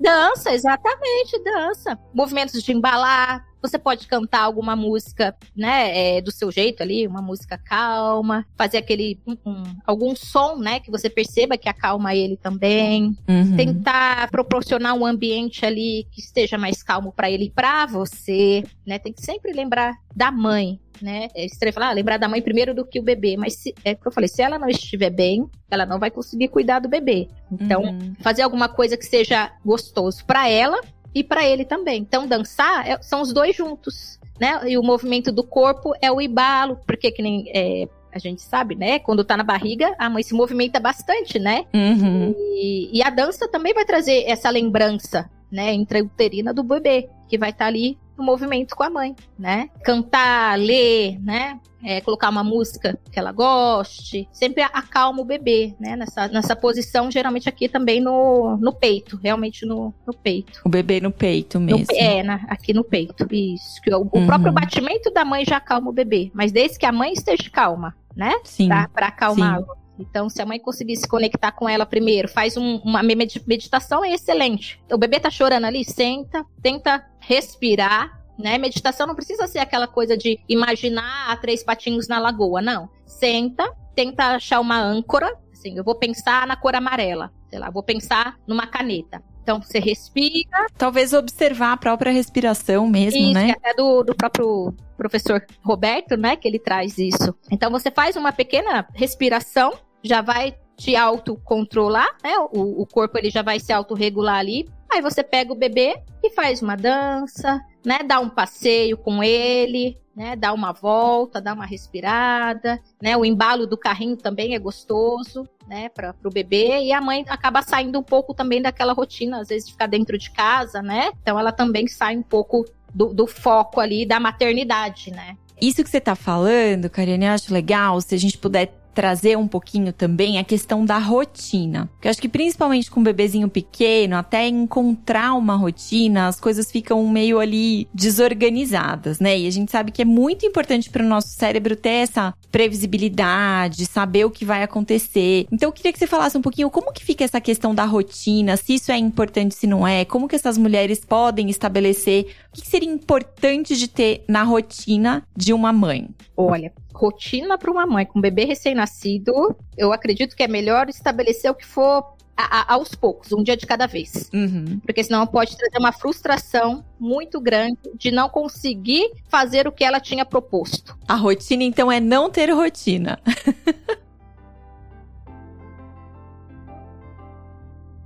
Dança, 0.00 0.54
exatamente, 0.54 1.38
dança. 1.44 1.98
Movimentos 2.14 2.62
de 2.62 2.72
embalar, 2.72 3.44
Você 3.66 3.78
pode 3.78 4.06
cantar 4.06 4.42
alguma 4.42 4.76
música, 4.76 5.34
né, 5.56 6.16
é, 6.16 6.20
do 6.20 6.30
seu 6.30 6.52
jeito 6.52 6.82
ali, 6.82 7.06
uma 7.06 7.20
música 7.20 7.58
calma, 7.58 8.46
fazer 8.56 8.78
aquele 8.78 9.18
um, 9.26 9.36
um, 9.44 9.62
algum 9.84 10.14
som, 10.14 10.56
né, 10.56 10.78
que 10.78 10.90
você 10.90 11.10
perceba 11.10 11.58
que 11.58 11.68
acalma 11.68 12.14
ele 12.14 12.36
também. 12.36 13.16
Uhum. 13.28 13.56
Tentar 13.56 14.30
proporcionar 14.30 14.94
um 14.94 15.04
ambiente 15.04 15.64
ali 15.66 16.06
que 16.12 16.20
esteja 16.20 16.56
mais 16.56 16.82
calmo 16.82 17.12
para 17.12 17.30
ele 17.30 17.46
e 17.46 17.50
para 17.50 17.86
você, 17.86 18.62
né? 18.86 18.98
Tem 18.98 19.12
que 19.12 19.22
sempre 19.22 19.52
lembrar 19.52 19.94
da 20.14 20.30
mãe, 20.30 20.80
né? 21.02 21.28
É 21.34 21.44
estranho 21.44 21.74
falar, 21.74 21.88
ah, 21.88 21.92
lembrar 21.92 22.16
da 22.16 22.28
mãe 22.28 22.40
primeiro 22.40 22.74
do 22.74 22.84
que 22.84 22.98
o 22.98 23.02
bebê, 23.02 23.36
mas 23.36 23.54
se, 23.54 23.74
é 23.84 23.92
o 23.92 23.96
que 23.96 24.06
eu 24.06 24.12
falei, 24.12 24.28
se 24.28 24.42
ela 24.42 24.58
não 24.58 24.68
estiver 24.68 25.10
bem, 25.10 25.48
ela 25.70 25.84
não 25.84 25.98
vai 25.98 26.10
conseguir 26.10 26.48
cuidar 26.48 26.78
do 26.78 26.88
bebê. 26.88 27.28
Então, 27.50 27.82
uhum. 27.82 28.14
fazer 28.20 28.42
alguma 28.42 28.68
coisa 28.68 28.96
que 28.96 29.04
seja 29.04 29.52
gostoso 29.64 30.24
para 30.24 30.48
ela 30.48 30.80
e 31.16 31.24
para 31.24 31.46
ele 31.46 31.64
também. 31.64 32.02
Então, 32.02 32.26
dançar 32.26 32.86
é, 32.86 33.00
são 33.00 33.22
os 33.22 33.32
dois 33.32 33.56
juntos, 33.56 34.20
né? 34.38 34.60
E 34.68 34.76
o 34.76 34.82
movimento 34.82 35.32
do 35.32 35.42
corpo 35.42 35.94
é 36.02 36.12
o 36.12 36.20
ibalo, 36.20 36.78
porque 36.86 37.10
que 37.10 37.22
nem 37.22 37.50
é, 37.54 37.88
a 38.12 38.18
gente 38.18 38.42
sabe, 38.42 38.74
né? 38.74 38.98
Quando 38.98 39.24
tá 39.24 39.34
na 39.34 39.42
barriga, 39.42 39.94
a 39.98 40.10
mãe 40.10 40.22
se 40.22 40.34
movimenta 40.34 40.78
bastante, 40.78 41.38
né? 41.38 41.64
Uhum. 41.72 42.34
E, 42.36 42.98
e, 42.98 43.02
a 43.02 43.08
dança 43.08 43.48
também 43.48 43.72
vai 43.72 43.86
trazer 43.86 44.24
essa 44.26 44.50
lembrança, 44.50 45.30
né? 45.50 45.72
Intrauterina 45.72 46.52
do 46.52 46.62
bebê, 46.62 47.08
que 47.26 47.38
vai 47.38 47.48
estar 47.48 47.64
tá 47.64 47.68
ali 47.68 47.96
no 48.16 48.24
movimento 48.24 48.74
com 48.74 48.82
a 48.82 48.90
mãe, 48.90 49.14
né? 49.38 49.68
Cantar, 49.84 50.58
ler, 50.58 51.18
né? 51.22 51.60
É, 51.84 52.00
colocar 52.00 52.30
uma 52.30 52.42
música 52.42 52.98
que 53.12 53.18
ela 53.18 53.30
goste, 53.30 54.28
sempre 54.32 54.62
acalma 54.62 55.20
o 55.20 55.24
bebê, 55.24 55.74
né? 55.78 55.94
Nessa, 55.94 56.26
nessa 56.26 56.56
posição, 56.56 57.10
geralmente 57.10 57.48
aqui 57.48 57.68
também 57.68 58.00
no, 58.00 58.56
no 58.56 58.72
peito, 58.72 59.20
realmente 59.22 59.64
no, 59.64 59.94
no 60.06 60.12
peito. 60.12 60.60
O 60.64 60.68
bebê 60.68 61.00
no 61.00 61.12
peito 61.12 61.60
mesmo. 61.60 61.86
No, 61.88 61.96
é, 61.96 62.22
na, 62.22 62.34
aqui 62.48 62.72
no 62.72 62.82
peito, 62.82 63.26
isso. 63.32 63.80
Que 63.82 63.94
o, 63.94 63.98
o 64.00 64.18
uhum. 64.18 64.26
próprio 64.26 64.52
batimento 64.52 65.10
da 65.12 65.24
mãe 65.24 65.44
já 65.44 65.58
acalma 65.58 65.90
o 65.90 65.92
bebê, 65.92 66.30
mas 66.34 66.50
desde 66.50 66.78
que 66.78 66.86
a 66.86 66.92
mãe 66.92 67.12
esteja 67.12 67.48
calma, 67.50 67.94
né? 68.16 68.34
Sim. 68.42 68.68
Pra, 68.68 68.88
pra 68.88 69.06
acalmá-lo. 69.08 69.66
Então, 69.98 70.28
se 70.28 70.40
a 70.42 70.46
mãe 70.46 70.58
conseguir 70.58 70.96
se 70.96 71.08
conectar 71.08 71.52
com 71.52 71.68
ela 71.68 71.86
primeiro, 71.86 72.28
faz 72.28 72.56
um, 72.56 72.76
uma 72.76 73.02
meditação, 73.02 74.04
é 74.04 74.12
excelente. 74.12 74.80
O 74.90 74.98
bebê 74.98 75.18
tá 75.18 75.30
chorando 75.30 75.64
ali, 75.64 75.84
senta, 75.84 76.44
tenta 76.62 77.04
respirar, 77.18 78.22
né? 78.38 78.58
Meditação 78.58 79.06
não 79.06 79.14
precisa 79.14 79.46
ser 79.46 79.58
aquela 79.58 79.86
coisa 79.86 80.16
de 80.16 80.38
imaginar 80.48 81.30
a 81.30 81.36
três 81.36 81.62
patinhos 81.62 82.08
na 82.08 82.18
lagoa, 82.18 82.60
não. 82.60 82.88
Senta, 83.06 83.72
tenta 83.94 84.36
achar 84.36 84.60
uma 84.60 84.78
âncora, 84.78 85.34
assim, 85.52 85.76
eu 85.76 85.84
vou 85.84 85.94
pensar 85.94 86.46
na 86.46 86.56
cor 86.56 86.74
amarela, 86.74 87.32
sei 87.48 87.58
lá, 87.58 87.70
vou 87.70 87.82
pensar 87.82 88.36
numa 88.46 88.66
caneta. 88.66 89.22
Então 89.42 89.62
você 89.62 89.78
respira. 89.78 90.66
Talvez 90.76 91.12
observar 91.12 91.72
a 91.72 91.76
própria 91.76 92.10
respiração 92.10 92.88
mesmo, 92.88 93.20
isso, 93.20 93.32
né? 93.32 93.52
Até 93.52 93.74
do, 93.74 94.02
do 94.02 94.12
próprio 94.12 94.74
professor 94.96 95.40
Roberto, 95.62 96.16
né? 96.16 96.34
Que 96.34 96.48
ele 96.48 96.58
traz 96.58 96.98
isso. 96.98 97.32
Então 97.48 97.70
você 97.70 97.88
faz 97.88 98.16
uma 98.16 98.32
pequena 98.32 98.84
respiração, 98.92 99.72
já 100.06 100.22
vai 100.22 100.54
te 100.76 100.94
autocontrolar, 100.94 102.16
né? 102.22 102.38
O, 102.52 102.82
o 102.82 102.86
corpo 102.86 103.18
ele 103.18 103.30
já 103.30 103.42
vai 103.42 103.58
se 103.58 103.72
autorregular 103.72 104.36
ali. 104.36 104.68
Aí 104.92 105.00
você 105.00 105.22
pega 105.22 105.52
o 105.52 105.56
bebê 105.56 105.96
e 106.22 106.30
faz 106.30 106.62
uma 106.62 106.76
dança, 106.76 107.60
né? 107.84 108.00
Dá 108.06 108.20
um 108.20 108.28
passeio 108.28 108.96
com 108.96 109.22
ele, 109.22 109.96
né? 110.14 110.36
Dá 110.36 110.52
uma 110.52 110.72
volta, 110.72 111.40
dá 111.40 111.52
uma 111.52 111.66
respirada, 111.66 112.80
né? 113.02 113.16
O 113.16 113.24
embalo 113.24 113.66
do 113.66 113.76
carrinho 113.76 114.16
também 114.16 114.54
é 114.54 114.58
gostoso, 114.58 115.48
né? 115.66 115.88
Para 115.88 116.14
o 116.24 116.30
bebê 116.30 116.82
e 116.82 116.92
a 116.92 117.00
mãe 117.00 117.24
acaba 117.28 117.62
saindo 117.62 117.98
um 117.98 118.02
pouco 118.02 118.32
também 118.34 118.62
daquela 118.62 118.92
rotina, 118.92 119.40
às 119.40 119.48
vezes 119.48 119.66
de 119.66 119.72
ficar 119.72 119.86
dentro 119.86 120.16
de 120.16 120.30
casa, 120.30 120.82
né? 120.82 121.10
Então 121.22 121.38
ela 121.38 121.52
também 121.52 121.86
sai 121.88 122.16
um 122.16 122.22
pouco 122.22 122.64
do, 122.94 123.12
do 123.12 123.26
foco 123.26 123.80
ali 123.80 124.06
da 124.06 124.20
maternidade, 124.20 125.10
né? 125.10 125.36
Isso 125.60 125.82
que 125.82 125.88
você 125.88 125.98
está 125.98 126.14
falando, 126.14 126.90
Karine, 126.90 127.24
eu 127.24 127.32
acho 127.32 127.52
legal 127.52 128.00
se 128.00 128.14
a 128.14 128.18
gente 128.18 128.36
puder 128.36 128.72
trazer 128.96 129.36
um 129.36 129.46
pouquinho 129.46 129.92
também 129.92 130.38
a 130.38 130.44
questão 130.44 130.82
da 130.82 130.96
rotina. 130.96 131.86
Porque 131.92 132.08
eu 132.08 132.10
acho 132.10 132.20
que 132.20 132.30
principalmente 132.30 132.90
com 132.90 133.00
um 133.00 133.04
bebezinho 133.04 133.46
pequeno, 133.46 134.16
até 134.16 134.48
encontrar 134.48 135.34
uma 135.34 135.54
rotina, 135.54 136.28
as 136.28 136.40
coisas 136.40 136.72
ficam 136.72 137.06
meio 137.06 137.38
ali 137.38 137.86
desorganizadas, 137.92 139.20
né? 139.20 139.38
E 139.38 139.46
a 139.46 139.50
gente 139.50 139.70
sabe 139.70 139.92
que 139.92 140.00
é 140.00 140.04
muito 140.06 140.46
importante 140.46 140.88
para 140.88 141.04
o 141.04 141.08
nosso 141.08 141.28
cérebro 141.28 141.76
ter 141.76 142.06
essa 142.06 142.32
previsibilidade, 142.50 143.84
saber 143.84 144.24
o 144.24 144.30
que 144.30 144.46
vai 144.46 144.62
acontecer. 144.62 145.46
Então 145.52 145.68
eu 145.68 145.72
queria 145.72 145.92
que 145.92 145.98
você 145.98 146.06
falasse 146.06 146.38
um 146.38 146.42
pouquinho 146.42 146.70
como 146.70 146.90
que 146.90 147.04
fica 147.04 147.22
essa 147.22 147.38
questão 147.38 147.74
da 147.74 147.84
rotina, 147.84 148.56
se 148.56 148.76
isso 148.76 148.90
é 148.90 148.96
importante, 148.96 149.54
se 149.54 149.66
não 149.66 149.86
é, 149.86 150.06
como 150.06 150.26
que 150.26 150.36
essas 150.36 150.56
mulheres 150.56 151.04
podem 151.04 151.50
estabelecer, 151.50 152.28
o 152.50 152.56
que 152.56 152.66
seria 152.66 152.90
importante 152.90 153.76
de 153.76 153.88
ter 153.88 154.24
na 154.26 154.42
rotina 154.42 155.22
de 155.36 155.52
uma 155.52 155.70
mãe? 155.70 156.08
Olha, 156.34 156.72
rotina 156.96 157.58
para 157.58 157.70
uma 157.70 157.86
mãe 157.86 158.06
com 158.06 158.18
um 158.18 158.22
bebê 158.22 158.44
recém-nascido, 158.44 159.54
eu 159.76 159.92
acredito 159.92 160.34
que 160.34 160.42
é 160.42 160.48
melhor 160.48 160.88
estabelecer 160.88 161.50
o 161.50 161.54
que 161.54 161.66
for 161.66 162.16
a, 162.34 162.60
a, 162.60 162.74
aos 162.74 162.94
poucos, 162.94 163.32
um 163.32 163.42
dia 163.42 163.56
de 163.56 163.66
cada 163.66 163.86
vez. 163.86 164.30
Uhum. 164.32 164.80
Porque 164.80 165.04
senão 165.04 165.26
pode 165.26 165.56
trazer 165.56 165.78
uma 165.78 165.92
frustração 165.92 166.84
muito 166.98 167.40
grande 167.40 167.78
de 167.94 168.10
não 168.10 168.28
conseguir 168.28 169.10
fazer 169.28 169.68
o 169.68 169.72
que 169.72 169.84
ela 169.84 170.00
tinha 170.00 170.24
proposto. 170.24 170.98
A 171.06 171.14
rotina, 171.14 171.64
então, 171.64 171.92
é 171.92 172.00
não 172.00 172.30
ter 172.30 172.50
rotina. 172.50 173.20